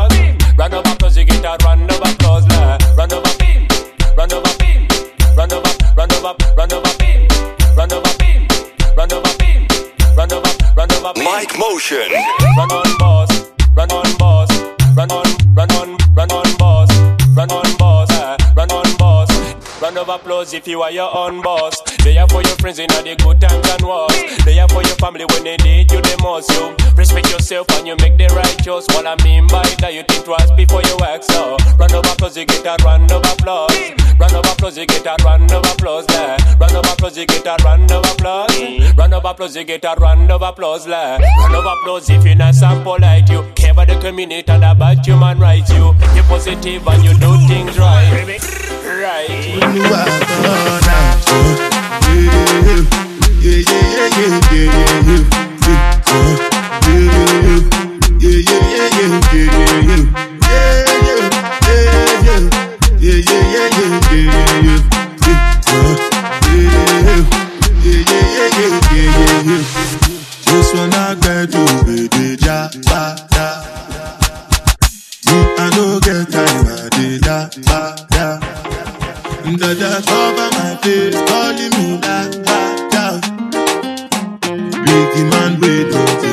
Motion. 11.58 12.12
Run 12.56 12.72
on 12.72 12.98
boss, 13.00 13.30
run 13.76 13.92
on 13.92 14.18
boss, 14.18 14.50
run 14.96 15.12
on, 15.12 15.26
run 15.56 15.72
on, 15.72 15.98
run 16.14 16.32
on 16.32 16.58
boss, 16.58 16.90
run 17.36 17.52
on 17.52 17.78
boss, 17.78 18.12
eh, 18.12 18.38
run 18.56 18.72
on 18.72 18.98
boss. 18.98 19.58
Round 19.82 19.98
of 20.00 20.10
applause 20.10 20.54
if 20.56 20.68
you 20.68 20.82
are 20.82 20.92
your 20.92 21.16
own 21.16 21.42
boss. 21.42 21.80
They 22.04 22.18
are 22.18 22.28
for 22.30 22.42
your 22.42 22.56
friends 22.58 22.80
in 22.80 22.90
all 22.92 23.04
the 23.04 23.16
good 23.16 23.40
times 23.40 23.70
and 23.70 23.84
wars. 23.84 24.12
They 24.44 24.58
are 24.60 24.68
for 24.70 24.82
your 24.82 24.96
family 24.96 25.26
when 25.30 25.44
they 25.44 25.58
need 25.58 25.92
you 25.92 26.02
the 26.02 26.18
most. 26.22 26.50
You 26.50 26.76
respect 26.96 27.30
yourself 27.30 27.70
and 27.78 27.88
you 27.88 27.96
make 27.98 28.18
the 28.18 28.26
right 28.34 28.47
choice. 28.68 28.86
What 28.92 29.08
I 29.08 29.16
mean 29.24 29.48
by 29.48 29.64
that, 29.80 29.94
you 29.94 30.04
think 30.04 30.26
twice 30.26 30.52
before 30.52 30.84
you 30.84 30.98
act. 31.08 31.24
So 31.24 31.56
Run 31.80 31.94
over 31.94 32.12
applause, 32.12 32.36
you 32.36 32.46
get 32.46 32.66
a 32.66 32.76
round 32.84 33.12
of 33.12 33.24
applause. 33.24 33.72
Run 34.20 34.36
over 34.36 34.50
applause, 34.50 34.78
you 34.78 34.86
get 34.86 35.06
a 35.06 35.16
round 35.24 35.52
of 35.54 35.64
applause. 35.72 36.06
There. 36.08 36.38
Round 36.60 36.76
of 36.76 36.86
applause, 36.92 37.18
you 37.18 37.26
get 37.26 37.46
a 37.46 37.56
round 37.64 37.92
of 37.92 38.04
applause. 38.12 38.52
Run 38.98 39.14
over 39.14 39.28
applause, 39.30 39.56
you 39.56 39.64
get 39.64 39.86
a 39.86 39.96
round 39.98 40.30
of 40.30 40.42
applause. 40.42 40.86
There. 40.86 41.18
Round 41.20 41.56
of 41.56 41.66
applause 41.66 42.10
if 42.10 42.26
you're 42.26 42.36
not 42.36 42.56
some 42.56 42.84
polite. 42.84 43.30
You 43.30 43.46
care 43.56 43.72
about 43.72 43.88
the 43.88 43.98
community 44.00 44.52
and 44.52 44.66
about 44.66 45.06
human 45.06 45.40
rights. 45.40 45.72
You 45.72 45.96
you're 46.14 46.26
positive 46.26 46.86
and 46.88 47.04
you 47.06 47.14
do 47.20 47.38
things 47.48 47.80
right. 47.80 48.42
Right. 48.84 49.58
This 69.38 70.74
one 70.74 70.94
I 70.94 71.14
get 71.22 71.52
to 71.52 71.64
baby 71.86 72.38
ja 72.44 72.70
ba. 72.90 73.02
Me 75.26 75.38
I 75.58 75.66
no 75.76 76.00
get 76.00 76.26
time 76.32 76.66
I 76.66 76.90
dey 76.96 77.20
da 77.20 77.38
ba 77.68 77.82
da. 78.10 78.26
Cover 80.08 80.50
my 80.58 80.76
face, 80.82 81.20
calling 81.30 81.74
me 81.78 81.88
da 82.02 82.18
da 82.48 82.60
da. 82.94 83.06
Biggie 84.86 85.26
man 85.32 85.52
we 85.62 85.74
don't 85.92 86.27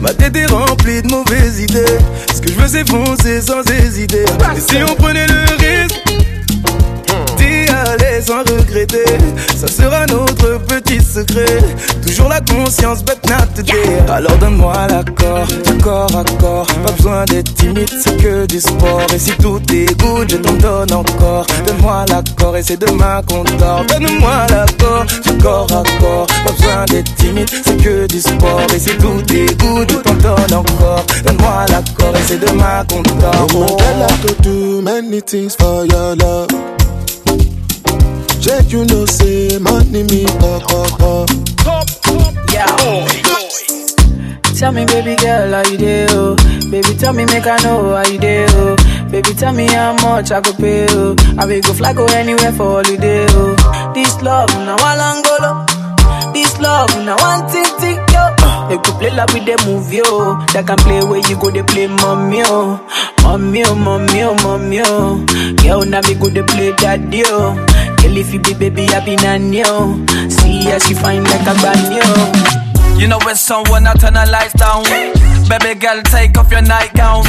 Ma 0.00 0.12
tête 0.12 0.36
est 0.36 0.46
remplie 0.46 1.00
de 1.00 1.08
mauvaises 1.08 1.60
idées. 1.60 1.84
Ce 2.34 2.40
que 2.40 2.48
je 2.48 2.54
veux 2.54 2.66
c'est 2.66 2.88
foncer 2.88 3.40
sans 3.40 3.62
hésiter. 3.70 4.24
Et 4.56 4.60
si 4.60 4.78
on 4.82 4.94
prenait 4.96 5.28
le 5.28 5.44
risque 5.58 6.15
D'y 7.66 7.72
aller 7.72 8.20
sans 8.22 8.40
regretter. 8.40 9.04
Ça 9.56 9.66
sera 9.66 10.06
notre 10.06 10.58
petit 10.66 11.00
secret. 11.00 11.60
Toujours 12.04 12.28
la 12.28 12.40
conscience 12.40 13.02
but 13.02 13.18
not 13.28 13.46
today 13.54 13.98
Alors 14.08 14.36
donne-moi 14.38 14.74
l'accord 14.88 15.46
à 16.16 16.24
corps. 16.40 16.66
Pas 16.66 16.92
besoin 16.92 17.24
d'être 17.24 17.54
timide 17.54 17.90
c'est 18.02 18.16
que 18.18 18.46
du 18.46 18.60
sport. 18.60 19.06
Et 19.14 19.18
si 19.18 19.30
tout 19.32 19.60
est 19.72 19.98
good 20.00 20.30
je 20.30 20.36
t'en 20.36 20.52
donne 20.54 20.92
encore. 20.92 21.46
Donne-moi 21.66 22.04
l'accord 22.08 22.56
et 22.56 22.62
c'est 22.62 22.76
demain 22.78 23.22
qu'on 23.26 23.42
dort 23.58 23.84
Donne-moi 23.86 24.46
l'accord 24.50 25.66
à 25.70 25.82
corps. 26.00 26.26
Pas 26.44 26.52
besoin 26.52 26.84
d'être 26.86 27.14
timide 27.16 27.50
c'est 27.64 27.76
que 27.82 28.06
du 28.06 28.20
sport. 28.20 28.66
Et 28.74 28.78
si 28.78 28.90
tout 28.98 29.22
est 29.32 29.60
good 29.60 29.90
je 29.90 29.96
t'en 29.96 30.14
donne 30.14 30.54
encore. 30.54 31.04
Donne-moi 31.24 31.66
l'accord 31.70 32.14
et 32.16 32.22
c'est 32.26 32.38
demain 32.40 32.84
qu'on 32.88 33.02
dort 33.02 33.46
Oh, 33.54 33.76
girl, 33.78 34.02
I 34.02 34.26
could 34.26 34.42
do 34.42 34.82
many 34.82 35.20
things 35.22 35.54
for 35.56 35.84
your 35.86 36.14
love. 36.16 36.48
Check, 38.46 38.70
you 38.72 38.84
know, 38.86 39.04
say 39.06 39.58
money 39.58 40.02
me 40.04 40.24
talk, 40.24 40.62
talk, 40.68 40.98
talk. 40.98 41.28
tell 44.56 44.72
me, 44.72 44.84
baby 44.86 45.16
girl, 45.16 45.50
how 45.52 45.68
you 45.70 45.76
do? 45.76 46.06
Oh? 46.10 46.36
Baby, 46.70 46.94
tell 46.96 47.12
me, 47.12 47.24
make 47.26 47.46
I 47.46 47.58
know 47.64 47.94
how 47.96 48.06
you 48.10 48.18
do. 48.18 48.46
Oh? 48.48 48.76
Baby, 49.10 49.34
tell 49.34 49.52
me 49.52 49.66
how 49.66 49.92
much 49.94 50.30
I 50.30 50.40
could 50.40 50.56
pay. 50.56 50.86
Oh? 50.90 51.16
I 51.38 51.44
will 51.44 51.60
go 51.60 51.72
fly 51.74 51.92
go 51.92 52.06
anywhere 52.06 52.52
for 52.52 52.82
holiday. 52.82 53.26
Oh? 53.30 53.92
This 53.94 54.22
love, 54.22 54.48
now 54.64 54.76
I 54.78 54.96
long 54.96 55.22
go 55.22 56.32
This 56.32 56.58
love, 56.60 56.90
now 57.04 57.16
one 57.18 57.50
tick 57.50 57.66
tick 57.80 57.98
yo. 58.14 58.32
They 58.68 58.78
could 58.78 58.94
play 58.98 59.10
like 59.10 59.32
with 59.34 59.44
the 59.44 59.62
movie, 59.66 60.00
oh. 60.04 60.38
That 60.54 60.66
can 60.66 60.78
play 60.78 61.02
where 61.04 61.18
you 61.28 61.36
go, 61.36 61.50
they 61.50 61.62
play 61.62 61.88
mommy, 61.88 62.42
oh. 62.44 62.80
Mommy, 63.22 63.64
oh, 63.66 63.74
mommy, 63.74 64.22
oh, 64.22 64.34
mommy, 64.42 64.80
oh. 64.84 65.24
Girl, 65.62 65.84
now 65.84 66.00
me 66.02 66.14
go, 66.14 66.28
they 66.28 66.42
play 66.42 66.72
daddy, 66.76 67.22
oh. 67.26 67.54
Girl, 68.02 68.16
if 68.16 68.32
you 68.32 68.40
be 68.40 68.54
baby, 68.54 68.88
I 68.88 69.04
be 69.04 69.16
nanny, 69.16 69.62
oh. 69.64 70.04
See 70.28 70.62
how 70.70 70.78
she 70.78 70.94
fine 70.94 71.24
like 71.24 71.46
a 71.46 71.54
brand 71.60 71.82
new. 71.90 72.65
You 72.98 73.06
know 73.08 73.18
it's 73.28 73.50
on 73.50 73.64
when 73.70 73.84
someone 73.84 73.86
I 73.86 73.94
turn 73.94 74.14
the 74.14 74.26
lights 74.30 74.54
down. 74.54 74.84
Baby 75.48 75.78
girl, 75.78 76.02
take 76.02 76.36
off 76.38 76.50
your 76.50 76.62
nightgown. 76.62 77.22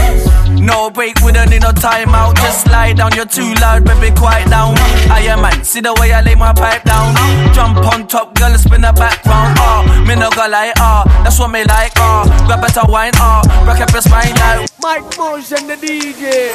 No 0.65 0.89
break, 0.89 1.19
we 1.21 1.31
don't 1.31 1.49
need 1.49 1.61
no 1.61 1.71
time 1.71 2.09
out. 2.15 2.35
Just 2.37 2.65
lie 2.67 2.93
down, 2.93 3.11
you're 3.13 3.25
too 3.27 3.53
loud, 3.61 3.85
baby, 3.85 4.15
quiet 4.15 4.49
down. 4.49 4.73
I 5.11 5.21
am 5.29 5.41
man, 5.41 5.63
see 5.63 5.81
the 5.81 5.93
way 5.99 6.13
I 6.13 6.21
lay 6.21 6.33
my 6.35 6.53
pipe 6.53 6.83
down. 6.83 7.13
Jump 7.53 7.77
on 7.93 8.07
top, 8.07 8.33
girl, 8.33 8.57
spin 8.57 8.81
the 8.81 8.93
background. 8.93 9.53
Oh, 9.59 10.05
me 10.07 10.15
no 10.15 10.29
go 10.31 10.47
like, 10.49 10.73
oh, 10.77 11.03
ah, 11.05 11.21
that's 11.23 11.37
what 11.37 11.51
me 11.51 11.63
like, 11.65 11.91
oh. 11.97 12.25
Grab 12.47 12.61
better 12.61 12.81
wine, 12.89 13.11
oh, 13.17 13.41
rock 13.67 13.79
up 13.81 13.91
your 13.91 14.01
spine 14.01 14.33
like. 14.33 14.69
Mike 14.81 15.17
Motion, 15.17 15.67
the 15.67 15.75
DJ. 15.75 16.49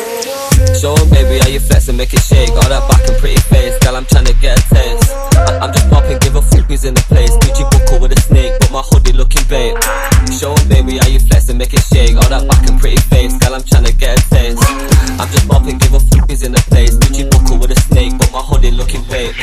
Show 0.80 0.94
'em, 0.94 1.08
baby, 1.10 1.38
how 1.38 1.48
you 1.48 1.60
flex 1.60 1.86
and 1.88 1.96
make 1.98 2.12
it 2.12 2.22
shake. 2.22 2.50
All 2.50 2.66
that 2.66 2.88
back 2.90 3.06
and 3.06 3.16
pretty 3.18 3.38
face, 3.52 3.78
girl, 3.84 3.94
I'm 3.96 4.04
tryna 4.06 4.34
get 4.40 4.58
a 4.58 4.74
taste. 4.74 5.12
I- 5.36 5.58
I'm 5.62 5.72
just 5.72 5.88
popping, 5.90 6.18
give 6.18 6.34
a 6.34 6.42
fuck 6.42 6.66
who's 6.66 6.84
in 6.84 6.94
the 6.94 7.02
place. 7.02 7.30
Gucci 7.38 7.62
buckle 7.70 8.00
with 8.00 8.12
a 8.16 8.20
snake, 8.20 8.54
but 8.58 8.70
my 8.72 8.82
hoodie 9.02 9.16
looking 9.16 9.42
babe. 9.48 9.76
Show 10.38 10.54
'em, 10.54 10.68
baby, 10.68 10.98
how 10.98 11.08
you 11.08 11.18
flex 11.18 11.48
and 11.48 11.58
make 11.58 11.74
it 11.74 11.82
shake. 11.92 12.16
All 12.16 12.28
that 12.28 12.46
back 12.48 12.68
and 12.68 12.80
pretty 12.80 13.00
face, 13.10 13.36
girl, 13.38 13.54
I'm 13.54 13.62
trying 13.62 13.84
to 13.84 13.92
get 13.92 14.18
a 14.18 14.30
taste. 14.30 14.62
I'm 15.18 15.28
just 15.30 15.48
popping, 15.48 15.78
give 15.78 15.94
a 15.94 16.00
fuck 16.00 16.30
who's 16.30 16.42
in 16.42 16.52
the 16.52 16.62
place. 16.70 16.94
Gucci 16.96 17.30
buckle 17.30 17.58
with 17.58 17.70
a 17.70 17.80
snake, 17.88 18.16
but 18.18 18.30
my 18.32 18.40
hoodie 18.40 18.70
looking 18.70 19.02
babe. 19.04 19.34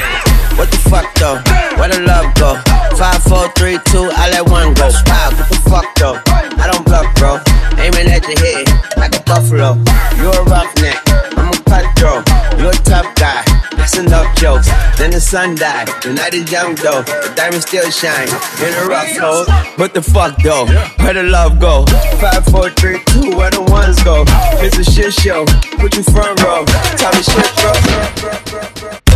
What 0.56 0.72
the 0.72 0.78
fuck 0.90 1.08
though? 1.16 1.40
Where 1.78 1.90
the 1.90 2.02
love 2.02 2.34
go? 2.36 2.60
Five, 2.98 3.24
four, 3.24 3.48
three, 3.56 3.80
two, 3.86 4.10
I 4.16 4.30
let 4.32 4.50
one 4.50 4.74
go. 4.74 4.88
Wow, 5.08 5.32
what 5.38 5.50
the 5.50 5.60
fuck 5.70 5.88
though? 5.96 6.18
I 6.28 6.68
don't 6.72 6.86
bluff, 6.86 7.08
bro. 7.16 7.40
Aiming 7.78 8.08
at 8.12 8.24
your 8.28 8.40
head 8.40 8.68
like 8.98 9.16
a 9.16 9.22
buffalo. 9.24 9.78
You're 10.18 10.36
a 10.36 10.44
roughneck, 10.44 11.00
I'm 11.38 11.54
a 11.54 11.60
cutthroat. 11.70 12.24
You're 12.60 12.72
a 12.72 12.84
tough 12.84 13.14
guy. 13.16 13.59
Enough 13.98 14.38
jokes. 14.38 14.70
Then 14.98 15.12
the 15.12 15.20
sun 15.20 15.56
died. 15.56 15.90
The 16.02 16.14
night 16.14 16.34
is 16.34 16.50
young 16.50 16.76
though. 16.76 17.02
The 17.02 17.34
diamond 17.36 17.64
still 17.64 17.90
shine 17.90 18.30
in 18.64 18.74
a 18.76 18.86
rough 18.88 19.12
hole. 19.18 19.46
What 19.76 19.94
the 19.94 20.02
fuck 20.02 20.42
though? 20.42 20.68
Where 21.04 21.14
the 21.14 21.24
love 21.24 21.60
go? 21.60 21.86
Five, 22.22 22.46
four, 22.46 22.70
three, 22.70 23.04
two. 23.08 23.36
Where 23.36 23.52
the 23.52 23.62
ones 23.64 24.02
go? 24.04 24.24
It's 24.64 24.78
a 24.78 24.84
shit 24.84 25.14
show. 25.14 25.46
Put 25.80 25.98
you 25.98 26.04
front 26.04 26.42
row. 26.44 26.64
Me 26.64 27.24
shit, 27.24 27.56
bro. 27.58 29.09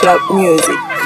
Club 0.00 0.18
Music. 0.30 0.99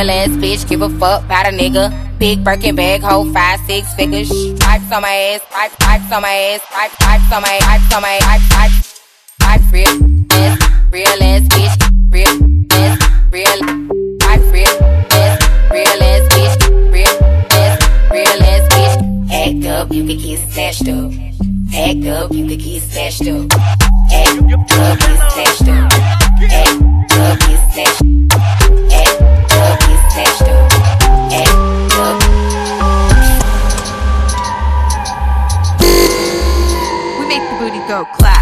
Real 0.00 0.12
ass 0.12 0.30
bitch, 0.30 0.66
give 0.66 0.80
a 0.80 0.88
fuck 0.88 1.22
about 1.26 1.44
a 1.44 1.50
nigga. 1.50 1.92
Big 2.18 2.42
Birkin 2.42 2.74
bag, 2.74 3.02
hold 3.02 3.34
five, 3.34 3.60
six 3.66 3.92
figures. 3.92 4.28
Stripes 4.28 4.90
on 4.90 5.02
my 5.02 5.12
ass, 5.12 5.42
stripes, 5.42 5.74
stripes 5.74 6.10
on 6.10 6.22
my 6.22 6.28
ass, 6.30 6.62
stripes, 6.62 6.94
stripes 6.94 7.32
on 7.34 7.42
my, 7.42 7.58
stripes 7.58 7.94
on 7.94 8.00
my, 8.00 8.18
stripes, 8.18 8.44
stripes. 8.46 9.04
Stripes 9.34 9.72
real 9.74 10.26
ass, 10.32 10.56
real 10.90 11.22
ass 11.22 11.42
bitch, 11.52 11.76
real 12.08 12.32
ass, 12.72 12.96
real. 13.30 13.60
Stripes 14.16 14.46
real 14.56 14.76
ass, 15.12 15.70
real 15.70 16.02
ass 16.08 16.24
bitch, 16.32 16.62
real 16.90 17.16
ass, 17.52 18.10
real 18.10 18.42
ass 18.42 18.64
bitch. 18.72 19.00
Act 19.30 19.66
up, 19.66 19.92
you 19.92 20.06
can 20.06 20.16
get 20.16 20.38
snatched 20.48 20.88
up. 20.88 21.12
Act 21.74 22.06
up, 22.06 22.32
you 22.32 22.48
can 22.48 22.56
get 22.56 22.82
snatched 22.84 23.28
up. 23.28 23.52
Act 24.10 24.40
up, 24.50 24.98
get 24.98 25.30
snatched 25.30 25.68
up. 25.68 26.19
The 38.00 38.06
booty 38.18 38.39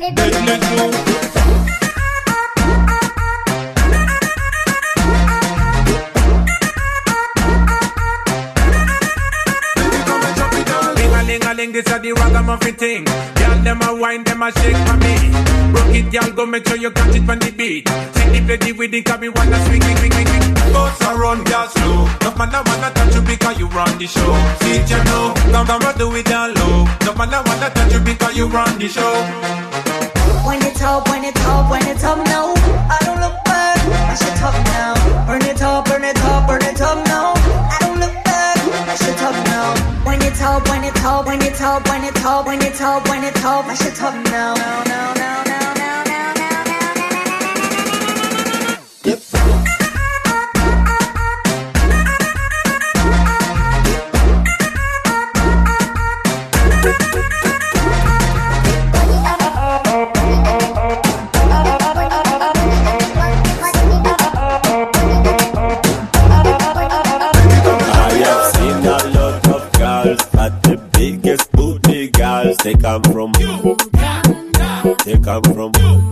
Let 0.00 0.16
me 0.16 1.54
go. 1.54 1.59
This 11.72 11.86
a 11.90 11.98
the 11.98 12.12
ragamuffin 12.12 12.74
thing. 12.74 13.04
Girl, 13.04 13.58
them 13.62 13.82
a 13.82 13.94
wine, 13.94 14.24
them 14.24 14.42
a 14.42 14.52
shake 14.52 14.76
for 14.86 14.96
me. 14.96 15.14
Rock 15.72 15.94
it, 15.94 16.10
girl, 16.10 16.30
go 16.32 16.46
make 16.46 16.66
sure 16.66 16.76
you 16.76 16.90
catch 16.90 17.14
it 17.14 17.28
on 17.28 17.38
the 17.38 17.50
beat. 17.50 17.88
See 17.88 18.40
the 18.40 18.72
with 18.72 18.90
the 18.90 19.02
cabin, 19.02 19.32
wanna 19.34 19.58
swing, 19.66 19.82
swing, 19.82 19.96
swing, 19.96 20.12
swing, 20.12 20.26
swing. 20.26 20.54
Boats 20.72 21.02
are 21.02 21.18
run, 21.18 21.44
girl, 21.44 21.66
slow. 21.68 22.08
No 22.22 22.30
man, 22.38 22.54
I 22.54 22.62
wanna 22.66 22.90
touch 22.94 23.14
you 23.14 23.22
because 23.22 23.58
you 23.58 23.66
run 23.68 23.98
the 23.98 24.06
show. 24.06 24.32
See, 24.62 24.80
you 24.82 25.00
know, 25.04 25.34
come, 25.52 25.66
come, 25.66 25.98
do 25.98 26.14
it 26.16 26.26
down 26.26 26.54
low. 26.54 26.86
No 27.06 27.14
man, 27.14 27.34
I 27.34 27.42
wanna 27.42 27.70
touch 27.70 27.92
you 27.92 28.00
because 28.00 28.36
you 28.36 28.46
run 28.48 28.78
the 28.78 28.88
show. 28.88 29.14
When 30.46 30.62
it's 30.62 30.82
up, 30.82 31.08
when 31.08 31.24
it's 31.24 31.44
up, 31.46 31.70
when 31.70 31.86
it's 31.86 32.04
up 32.04 32.18
now. 32.26 32.54
I 32.88 32.98
don't 33.04 33.20
look 33.20 33.36
back, 33.44 33.78
I 34.10 34.14
should 34.14 34.36
top 34.38 34.54
now. 34.72 34.94
Burn 35.26 35.42
it 35.42 35.62
up, 35.62 35.84
burn 35.84 36.04
it 36.04 36.16
up, 36.16 36.19
up, 40.50 40.68
when 40.68 40.84
it's 40.84 41.04
up, 41.04 41.26
when 41.26 41.40
it's 41.42 41.60
up, 41.60 41.88
when 41.88 42.04
it's 42.04 42.24
up, 42.24 42.46
when 42.46 42.60
it's 42.60 42.80
up, 42.80 43.08
when 43.08 43.24
it's 43.24 43.44
up, 43.44 43.64
I 43.66 43.74
should 43.74 43.94
top 43.94 44.14
now. 44.26 44.54
Now, 44.54 44.82
now, 44.84 45.14
now, 45.14 45.19
they 72.62 72.74
come 72.74 73.02
from. 73.04 73.32
They 75.04 75.18
come 75.18 75.42
from. 75.42 76.09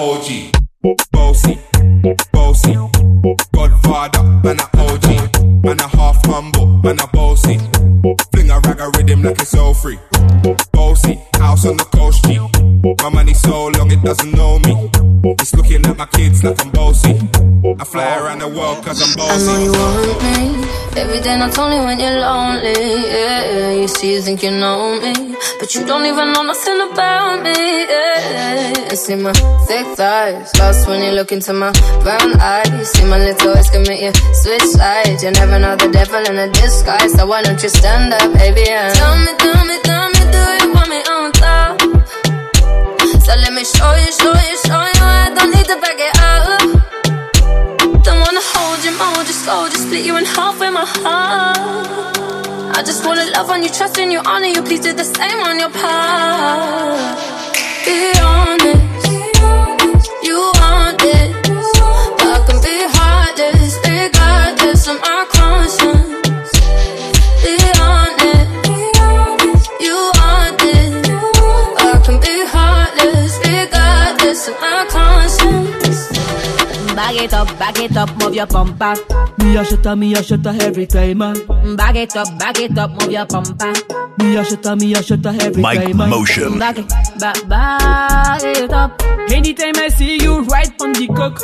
OG. 0.00 0.50
Bossy, 1.12 1.58
bossy. 2.32 2.74
Godfather, 3.52 4.22
man 4.42 4.58
a 4.58 4.80
OG. 4.80 5.62
Man 5.62 5.78
a 5.78 5.88
half 5.88 6.24
humble, 6.24 6.66
man 6.82 6.98
a 7.00 7.06
bossy. 7.08 7.58
Fling 8.32 8.50
a 8.50 8.60
rag 8.60 8.80
a 8.80 8.90
rhythm 8.96 9.22
like 9.22 9.38
it's 9.38 9.54
all 9.54 9.74
free. 9.74 9.98
Bossy, 10.72 11.20
house 11.40 11.66
on 11.66 11.76
the 11.76 11.84
coast 11.96 12.24
G. 12.26 12.38
My 13.02 13.08
money 13.10 13.34
so 13.34 13.68
long 13.76 13.90
it 13.90 14.02
doesn't 14.02 14.32
know 14.32 14.58
me. 14.60 14.90
It's 15.40 15.54
looking 15.54 15.84
at 15.86 15.96
my 15.96 16.06
kids 16.06 16.44
like 16.44 16.60
I'm 16.64 16.70
bossy. 16.70 17.14
I 17.80 17.84
fly 17.84 18.16
around 18.18 18.40
the 18.40 18.48
world 18.48 18.84
cause 18.84 19.00
I'm 19.02 19.12
I 19.18 19.36
know 19.38 19.58
you 19.64 19.72
bossy. 19.72 19.78
want 19.78 20.22
me 20.22 21.00
every 21.00 21.20
day, 21.20 21.38
not 21.38 21.56
only 21.58 21.78
when 21.84 21.98
you're 22.00 22.20
lonely. 22.20 22.72
Yeah, 22.72 23.40
yeah. 23.52 23.72
you 23.80 23.88
see, 23.88 24.14
you 24.14 24.22
think 24.22 24.42
you 24.42 24.50
know 24.50 25.00
me, 25.00 25.12
but 25.58 25.74
you 25.74 25.84
don't 25.86 26.04
even 26.06 26.32
know 26.32 26.42
nothing 26.42 26.80
about 26.90 27.42
me. 27.42 27.52
Yeah, 27.52 28.90
you 28.90 28.96
see 28.96 29.16
my 29.16 29.32
thick 29.68 29.86
thighs, 29.96 30.52
lost 30.58 30.88
when 30.88 31.02
you 31.02 31.12
look 31.12 31.32
into 31.32 31.52
my 31.52 31.72
brown 32.02 32.40
eyes. 32.40 32.90
See 32.92 33.04
my 33.04 33.18
little 33.18 33.52
eyes 33.56 33.68
can 33.70 33.82
make 33.82 34.00
you 34.02 34.12
switch 34.34 34.62
sides. 34.76 35.22
You 35.22 35.30
never 35.32 35.58
know 35.58 35.76
the 35.76 35.88
devil 35.88 36.22
in 36.30 36.36
a 36.38 36.48
disguise, 36.52 37.12
so 37.12 37.26
why 37.26 37.42
don't 37.42 37.62
you 37.62 37.68
stand 37.68 38.12
up, 38.14 38.32
baby? 38.34 38.68
And 38.68 38.94
tell 38.94 39.16
me, 39.18 39.32
tell 39.38 39.64
me, 39.66 39.76
tell 39.84 40.08
me, 40.08 40.22
do 40.32 40.42
you 40.64 40.72
want 40.74 40.88
me 40.88 41.00
on 41.12 41.29
So 43.30 43.36
let 43.36 43.52
me 43.52 43.64
show 43.64 43.94
you, 43.94 44.10
show 44.10 44.34
you, 44.34 44.56
show 44.66 44.82
you. 44.82 45.02
I 45.02 45.32
don't 45.36 45.50
need 45.54 45.66
to 45.66 45.76
back 45.80 45.98
it 45.98 46.14
up. 46.18 46.60
Don't 48.02 48.20
wanna 48.20 48.40
hold 48.52 48.82
you, 48.84 48.92
mold 48.98 49.26
you, 49.26 49.32
slow, 49.32 49.68
just 49.68 49.84
split 49.86 50.04
you 50.04 50.16
in 50.16 50.24
half 50.24 50.58
with 50.58 50.72
my 50.72 50.84
heart. 50.84 51.58
I 52.76 52.82
just 52.82 53.04
wanna 53.06 53.26
love 53.30 53.50
on 53.50 53.62
you, 53.62 53.68
trust 53.68 53.98
in 53.98 54.10
you, 54.10 54.20
honor 54.26 54.46
you. 54.46 54.62
Please 54.62 54.80
do 54.80 54.92
the 54.92 55.04
same 55.04 55.40
on 55.40 55.60
your 55.60 55.70
part. 55.70 57.18
Be 57.84 58.12
honest, 58.20 59.06
you 60.22 60.38
want 60.60 60.98
this. 60.98 61.30
I 62.32 62.36
can 62.46 62.58
be 62.66 62.76
heartless, 62.96 63.78
of 74.50 74.60
my 74.60 74.86
conscience. 74.90 76.08
Bag 76.94 77.16
it 77.16 77.32
up, 77.34 77.46
bag 77.58 77.78
it 77.78 77.96
up, 77.96 78.10
move 78.18 78.34
your 78.34 78.46
bumper. 78.46 78.94
Me 79.38 79.56
a 79.56 79.64
shutter, 79.64 79.96
me 79.96 80.12
a 80.14 80.22
shutter 80.22 80.54
every 80.60 80.86
time, 80.86 81.18
man. 81.18 81.34
Bag 81.76 81.96
it 81.96 82.16
up, 82.16 82.28
bag 82.38 82.58
it 82.58 82.76
up, 82.78 82.90
move 82.90 83.10
your 83.12 83.26
bumper. 83.26 83.72
Me 84.18 84.36
a 84.36 84.44
shutter, 84.44 84.76
me 84.76 84.92
a 84.94 85.02
shutter 85.02 85.34
every 85.40 85.62
Mike 85.62 85.82
time, 85.84 85.96
man. 85.96 86.10
Motion. 86.10 86.58
Bag 86.58 86.78
it, 86.78 86.88
ba- 87.18 87.32
bag 87.46 88.42
it 88.44 88.72
up. 88.72 89.00
Anytime 89.30 89.76
I 89.76 89.88
see 89.88 90.18
you 90.22 90.40
right 90.42 90.70
on 90.82 90.92
the 90.92 91.06
cook. 91.08 91.40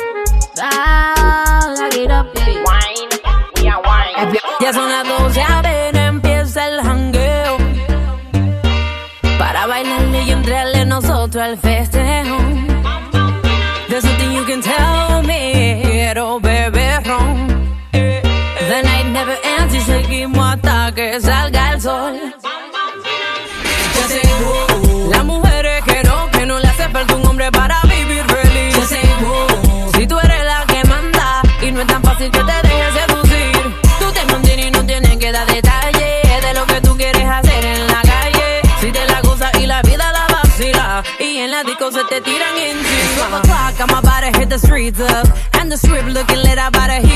Bag 0.55 1.93
it 1.95 2.11
up, 2.11 2.27
yeah. 2.35 2.63
Wine, 2.63 3.09
we 3.55 3.69
are 3.69 3.81
wine. 3.81 4.37
Ya 4.59 4.73
son 4.73 4.91
las 4.91 5.07
12, 5.07 5.41
a 5.41 5.61
ver, 5.61 5.95
empieza 5.95 6.67
el 6.67 6.81
jangueo. 6.83 7.57
Para 9.39 9.65
bailarle 9.67 10.23
y 10.23 10.31
entrarle 10.31 10.85
nosotros 10.85 11.43
al 11.43 11.57
festejo. 11.57 12.06
Que 20.97 21.21
salga 21.21 21.73
el 21.73 21.79
sol. 21.79 22.19
Ya 23.95 24.07
sé, 24.07 24.21
las 25.11 25.23
mujeres 25.25 25.83
que 25.83 26.03
no, 26.03 26.31
que 26.31 26.43
no 26.47 26.57
le 26.57 26.67
hace 26.67 26.89
falta 26.89 27.15
un 27.15 27.23
hombre 27.27 27.51
para 27.51 27.79
vivir 27.83 28.25
feliz. 28.25 28.75
Ya 28.75 28.85
sé, 28.87 29.01
si 29.95 30.07
tú 30.07 30.17
eres 30.17 30.43
la 30.43 30.65
que 30.65 30.83
manda 30.85 31.43
y 31.61 31.71
no 31.71 31.81
es 31.81 31.87
tan 31.87 32.01
fácil 32.01 32.31
que 32.31 32.39
te 32.39 32.67
dejes 32.67 32.93
seducir. 32.95 33.75
Tú 33.99 34.11
te 34.11 34.25
mantienes 34.25 34.65
y 34.65 34.71
no 34.71 34.83
tienes 34.87 35.17
que 35.17 35.31
dar 35.31 35.45
detalles 35.45 36.41
de 36.45 36.53
lo 36.55 36.65
que 36.65 36.81
tú 36.81 36.97
quieres 36.97 37.29
hacer 37.29 37.63
en 37.63 37.87
la 37.87 38.01
calle. 38.01 38.61
Si 38.81 38.91
te 38.91 39.05
la 39.05 39.21
gozas 39.21 39.51
y 39.59 39.67
la 39.67 39.83
vida 39.83 40.11
la 40.11 40.25
vacila 40.35 41.03
y 41.19 41.37
en 41.37 41.51
la 41.51 41.63
disco 41.63 41.91
se 41.91 42.03
te 42.05 42.21
tiran 42.21 42.57
encima. 42.57 43.29
12 43.29 43.41
o'clock, 43.43 43.79
I'm 43.81 43.95
about 43.95 44.21
to 44.23 44.39
hit 44.39 44.49
the 44.49 44.57
streets 44.57 44.99
up 44.99 45.27
and 45.59 45.71
the 45.71 45.77
strip 45.77 46.07
looking 46.07 46.41
lit, 46.41 46.57
about 46.57 46.87
to 46.87 47.06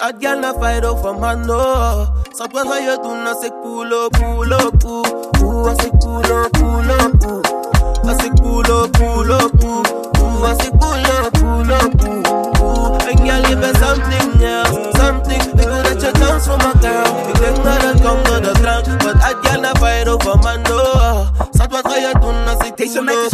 at 0.00 0.20
girl 0.20 0.40
na 0.40 0.52
fight 0.54 0.84
over 0.84 1.12
man, 1.14 1.46
no. 1.46 2.06
Schat, 2.34 2.52
wat 2.52 2.66
ga 2.68 2.76
je 2.78 2.98
doen 3.02 3.26
als 3.26 3.44
ik 3.44 3.52
pull 3.62 3.92
up, 3.92 4.10
pull 4.10 4.52
up, 4.52 4.84
oeh. 4.84 5.08
Oeh, 5.42 5.68
als 5.68 5.84
ik 5.84 5.98
pull 5.98 6.30
up, 6.30 6.50
pull 6.50 6.90
up, 6.90 7.24
oeh. 7.26 7.42
Als 8.08 8.24
ik 8.24 8.34
pull 8.34 8.70
up, 8.70 8.90
pull 8.92 9.30
up, 9.30 9.64
oeh. 9.64 9.82
Oeh, 10.22 10.48
als 10.48 10.66
ik 10.66 10.78
pull 10.78 11.04
up, 11.16 11.30
pull 11.32 11.70
up, 11.70 12.02
oeh. 12.08 12.22
Oeh, 12.62 13.08
en 13.08 13.18
girl, 13.26 13.48
je 13.48 13.56
bent 13.56 13.76
something 13.76 14.42
else, 14.42 14.90
something. 14.98 15.42
Ik 15.42 15.52
wil 15.54 15.82
dat 15.82 16.00
je 16.02 16.10
dans 16.18 16.44
voor 16.46 16.56
me 16.56 16.72
girl. 16.80 17.28
Ik 17.28 17.38
denk 17.40 17.64
dat 17.64 17.82
het 17.82 18.00
komt 18.02 18.26
door 18.26 18.40
de 18.42 18.50
drank, 18.60 18.84
but 19.02 19.14
at 19.22 19.36
girl 19.42 19.60
na 19.60 19.74
fight 19.74 20.08
over 20.08 20.38
man, 20.38 20.62
no. 20.62 20.82
Schat, 21.50 21.70
wat 21.70 21.92
ga 21.92 21.96
je 21.96 22.12
doen 22.20 22.48
als 22.48 22.66
ik 22.66 22.76
Deze 22.76 23.02
meid 23.02 23.18
is 23.18 23.26
spanking, 23.26 23.28
kijk 23.28 23.29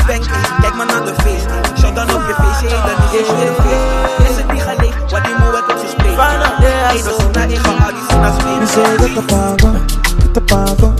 Dat 7.05 7.18
is 7.18 7.24
naar 7.32 7.49
één, 7.49 7.62
al 7.62 7.92
die 7.92 8.03
zin 8.09 8.24
als 8.24 8.36
Me 8.44 8.66
say 8.66 8.97
que 8.97 9.12
te 9.12 9.22
pago, 10.40 10.94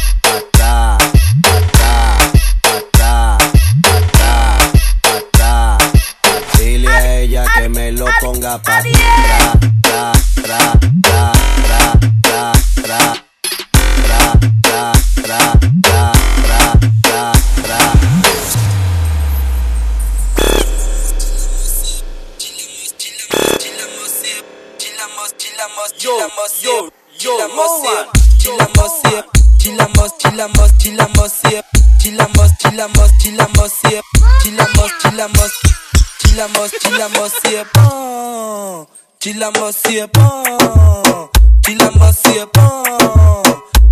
la 39.44 39.52
c'est 39.74 40.08
bon. 40.14 41.30
Dilema 41.64 42.12
c'est 42.14 42.46
bon. 42.54 42.84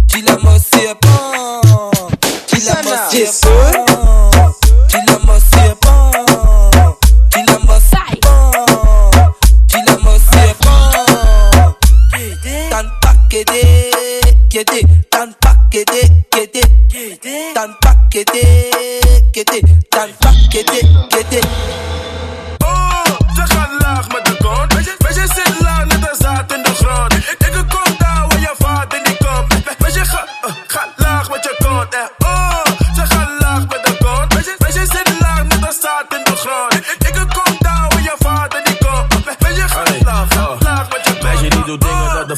Dilema 0.08 0.58
c'est 0.60 0.96
bon. 1.02 1.62
Dilema 2.48 2.96
c'est 3.10 3.26
bon. 3.42 4.22
Dilema 4.88 5.36
c'est 5.52 5.76
bon. 5.82 6.12
Bon. 10.62 10.78
Bon. 12.70 12.90
Pas 13.02 13.16
quédé, 13.30 13.92
quédé. 14.50 14.80
Tan 15.10 15.30
pas 15.42 15.56
quédé, 15.70 16.02
quédé. 16.32 16.62
Tan 17.54 17.70
pas 17.82 17.96
quédé, 18.10 18.72
quédé. 19.34 19.62
Tan 19.90 20.08
pas. 20.22 20.32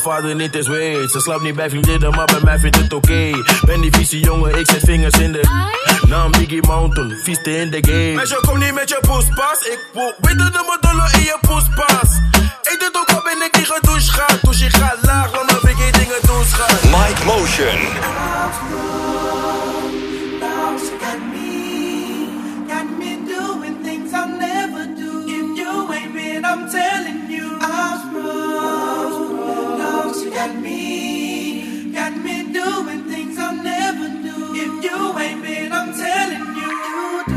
Vader 0.03 0.35
niet 0.35 0.55
eens 0.55 0.67
weet. 0.67 1.11
Ze 1.11 1.19
slaapt 1.19 1.41
niet 1.41 1.55
bij 1.55 1.69
vriendinnen, 1.69 2.11
maar 2.11 2.25
bij 2.25 2.41
mij 2.43 2.59
vindt 2.59 2.77
het 2.77 2.93
oké. 2.93 3.31
Ben 3.65 3.81
die 3.81 3.91
vieze 3.91 4.19
jongen, 4.19 4.59
ik 4.59 4.69
zet 4.69 4.83
vingers 4.83 5.17
in 5.17 5.31
de. 5.31 5.71
Naam 6.07 6.31
Biggie 6.31 6.67
Mountain, 6.67 7.19
vieste 7.23 7.57
in 7.57 7.69
de 7.71 7.77
game. 7.81 8.13
Meisje, 8.13 8.37
kom 8.47 8.59
niet 8.59 8.73
met 8.73 8.89
je 8.89 8.97
poespas. 9.07 9.59
Ik 9.59 9.79
wil 9.93 10.13
weten 10.19 10.51
dat 10.51 10.65
mijn 10.67 10.77
dollar 10.81 11.13
in 11.13 11.21
je 11.21 11.37
poespas. 11.41 12.09
Ik 12.61 12.75
doe 12.79 12.87
het 12.87 12.97
ook 12.97 13.09
al 13.15 13.21
ben 13.23 13.45
ik 13.45 13.57
niet 13.57 13.67
gedoucht. 13.67 14.45
Dus 14.45 14.59
je 14.59 14.69
gaat 14.69 14.97
laag, 15.01 15.31
dan 15.31 15.47
heb 15.47 15.69
ik 15.69 15.75
geen 15.75 15.91
dingen 15.91 16.21
doen 16.25 16.45
schat. 16.45 16.83
Mike 16.83 17.25
Motion. 17.25 17.79
Got 20.99 21.19
me, 21.31 22.27
got 22.67 22.97
me 22.99 23.23
doing 23.35 23.83
things 23.83 24.11
I'll 24.13 24.27
never 24.27 24.85
do. 24.95 25.25
If 25.25 25.57
you 25.57 25.93
ain't 25.93 26.13
been, 26.13 26.45
I'm 26.45 26.69
telling 26.69 27.29
you, 27.29 27.57
I'm 27.61 27.99
sprung. 27.99 29.32
Dogs, 30.13 30.25
you 30.25 30.31
got 30.31 30.55
me, 30.61 31.91
got 31.91 32.15
me 32.15 32.53
doing 32.53 33.03
things 33.05 33.35
I'll 33.39 33.55
never 33.55 34.07
do. 34.09 34.53
If 34.53 34.83
you 34.83 35.19
ain't 35.19 35.41
been, 35.41 35.71
I'm 35.73 35.91
telling 35.91 36.55
you, 36.55 37.32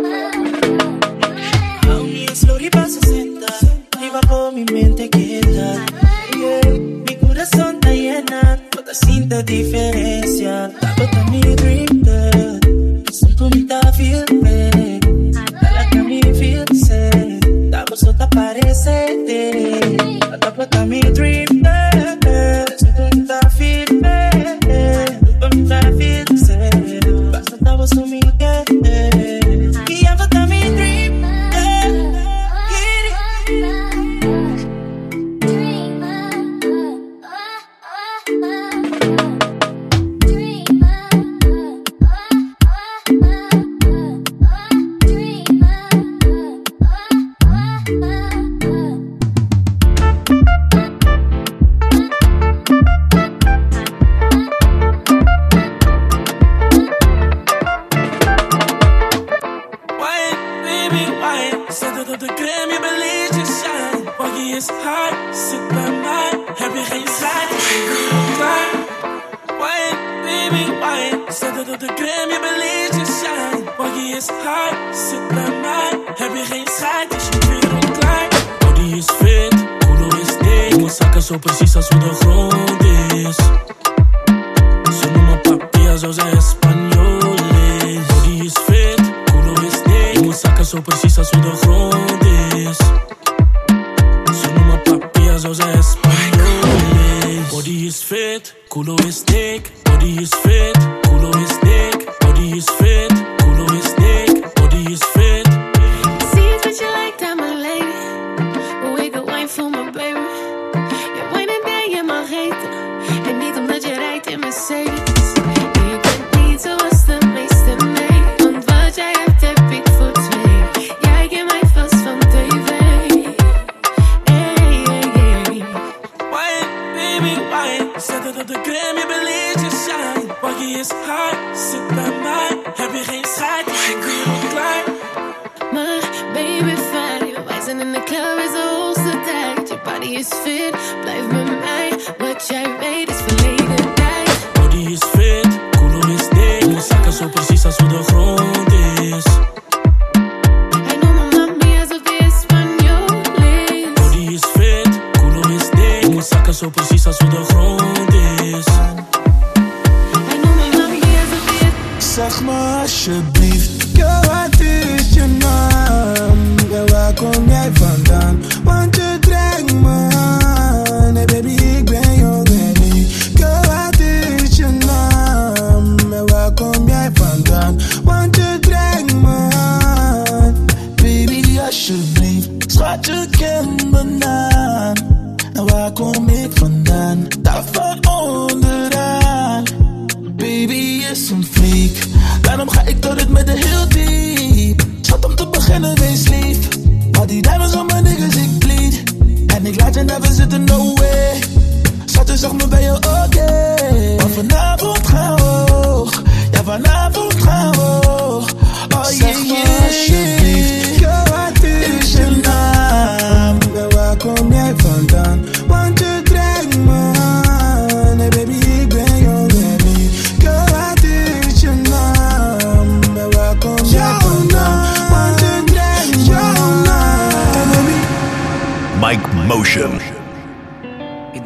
Bye. 0.00 0.61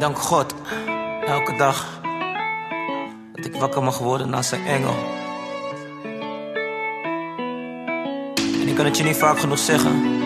dank 0.07 0.19
God, 0.19 0.53
elke 1.25 1.55
dag, 1.57 2.01
dat 3.33 3.45
ik 3.45 3.55
wakker 3.55 3.83
mag 3.83 3.97
worden 3.97 4.29
naast 4.29 4.49
zijn 4.49 4.65
engel. 4.65 4.95
En 8.61 8.67
ik 8.67 8.75
kan 8.75 8.85
het 8.85 8.97
je 8.97 9.03
niet 9.03 9.17
vaak 9.17 9.39
genoeg 9.39 9.59
zeggen, 9.59 10.21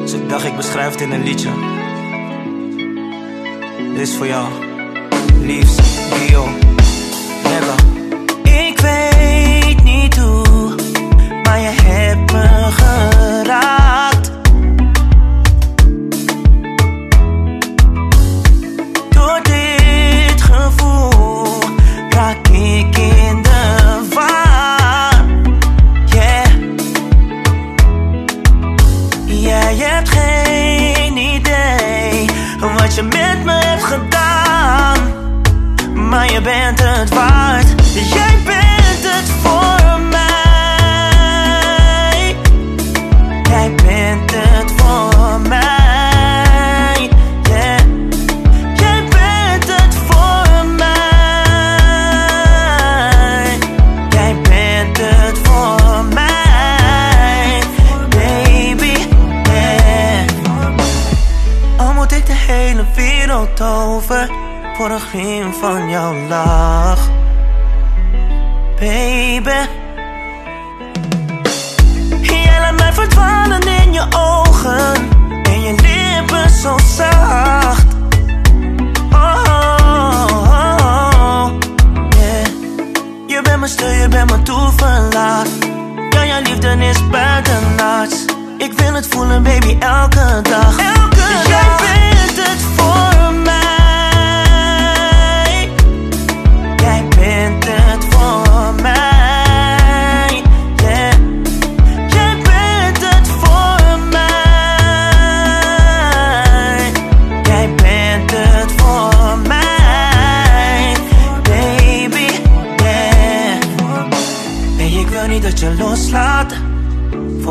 dus 0.00 0.12
ik 0.12 0.28
dacht 0.28 0.44
ik 0.44 0.56
beschrijf 0.56 0.90
het 0.90 1.00
in 1.00 1.12
een 1.12 1.22
liedje. 1.22 1.50
Dit 3.92 4.00
is 4.00 4.16
voor 4.16 4.26
jou, 4.26 4.46
liefst, 5.40 5.80
Dio, 6.14 6.44
never. 7.42 7.74
Ik 8.42 8.78
weet 8.80 9.84
niet 9.84 10.16
hoe, 10.16 10.74
maar 11.42 11.60
je 11.60 11.72
hebt 11.82 12.32
me 12.32 12.68
gehoord. 12.70 13.41
Voor 64.82 64.90
een 64.90 65.00
glim 65.00 65.52
van 65.52 65.90
jouw 65.90 66.14
lach. 66.28 67.08
Baby. 68.80 69.50
Jij 72.22 72.60
laat 72.60 72.76
mij 72.76 72.92
verdwalen 72.92 73.62
in 73.62 73.92
je 73.92 74.04
ogen 74.16 74.94
en 75.42 75.62
je 75.62 75.72
lippen 75.72 76.50
zo 76.50 76.78
zacht. 76.96 77.86
Oh, 79.12 79.44
oh, 79.46 80.26
oh, 80.30 81.10
oh, 81.14 81.52
yeah. 82.08 82.46
Je 83.26 83.40
bent 83.42 83.58
mijn 83.58 83.70
steun, 83.70 83.98
je 83.98 84.08
bent 84.08 84.30
mijn 84.30 84.44
toeverlaat. 84.44 85.48
Ja, 86.10 86.26
jouw 86.26 86.42
liefde 86.42 86.76
is 86.76 87.08
buitenaards. 87.08 88.24
Ik 88.58 88.72
wil 88.72 88.94
het 88.94 89.06
voelen, 89.06 89.42
baby, 89.42 89.76
elke 89.78 90.40
dag. 90.42 90.78
Elke 90.78 91.48
dag. 91.48 91.81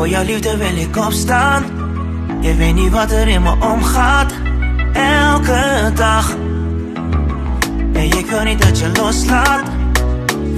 Voor 0.02 0.10
jouw 0.10 0.24
liefde 0.24 0.56
wil 0.56 0.76
ik 0.76 0.96
opstaan. 0.96 1.64
Je 2.40 2.54
weet 2.54 2.74
niet 2.74 2.90
wat 2.90 3.10
er 3.10 3.28
in 3.28 3.42
me 3.42 3.54
omgaat. 3.60 4.32
Elke 4.92 5.90
dag. 5.94 6.36
Nee, 7.92 8.08
ik 8.08 8.26
wil 8.26 8.42
niet 8.42 8.62
dat 8.62 8.78
je 8.78 8.90
loslaat. 8.92 9.62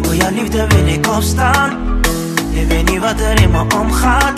Voor 0.02 0.14
jouw 0.14 0.30
liefde 0.30 0.66
wil 0.66 0.86
ik 0.86 1.06
opstaan. 1.06 2.00
Je 2.50 2.66
weet 2.66 2.90
niet 2.90 3.00
wat 3.00 3.20
er 3.20 3.42
in 3.42 3.50
me 3.50 3.60
omgaat. 3.78 4.32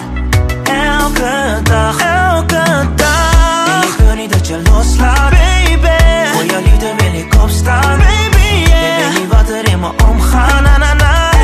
Elke 0.62 1.61
dag, 1.62 2.00
elke 2.00 2.88
dag. 2.94 3.66
Nee, 3.66 3.90
ik 3.90 3.96
wil 3.98 4.14
niet 4.14 4.32
dat 4.32 4.46
je 4.46 4.62
loslaat. 4.70 5.30
Baby. 5.30 6.32
Voor 6.32 6.44
jouw 6.44 6.62
liefde 6.62 6.94
wil 6.96 7.20
ik 7.20 7.42
opstaan. 7.42 7.98
Baby, 7.98 8.68
yeah. 8.68 8.98
Je 8.98 9.04
weet 9.04 9.20
niet 9.20 9.32
wat 9.32 9.48
er 9.48 9.68
in 9.68 9.80
me 9.80 9.90
omgaat. 10.09 10.62
Na, 10.62 10.76
na, 10.76 10.94
na. 10.94 11.36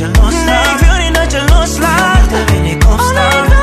not 0.00 0.14
your 0.14 0.22
lost 0.22 0.46
love. 0.46 0.66
Only 0.66 0.84
beauty, 0.84 1.10
not 1.10 1.32
your 1.32 1.46
lost 1.46 1.80
love. 1.80 2.28
All 2.86 3.16
I 3.16 3.57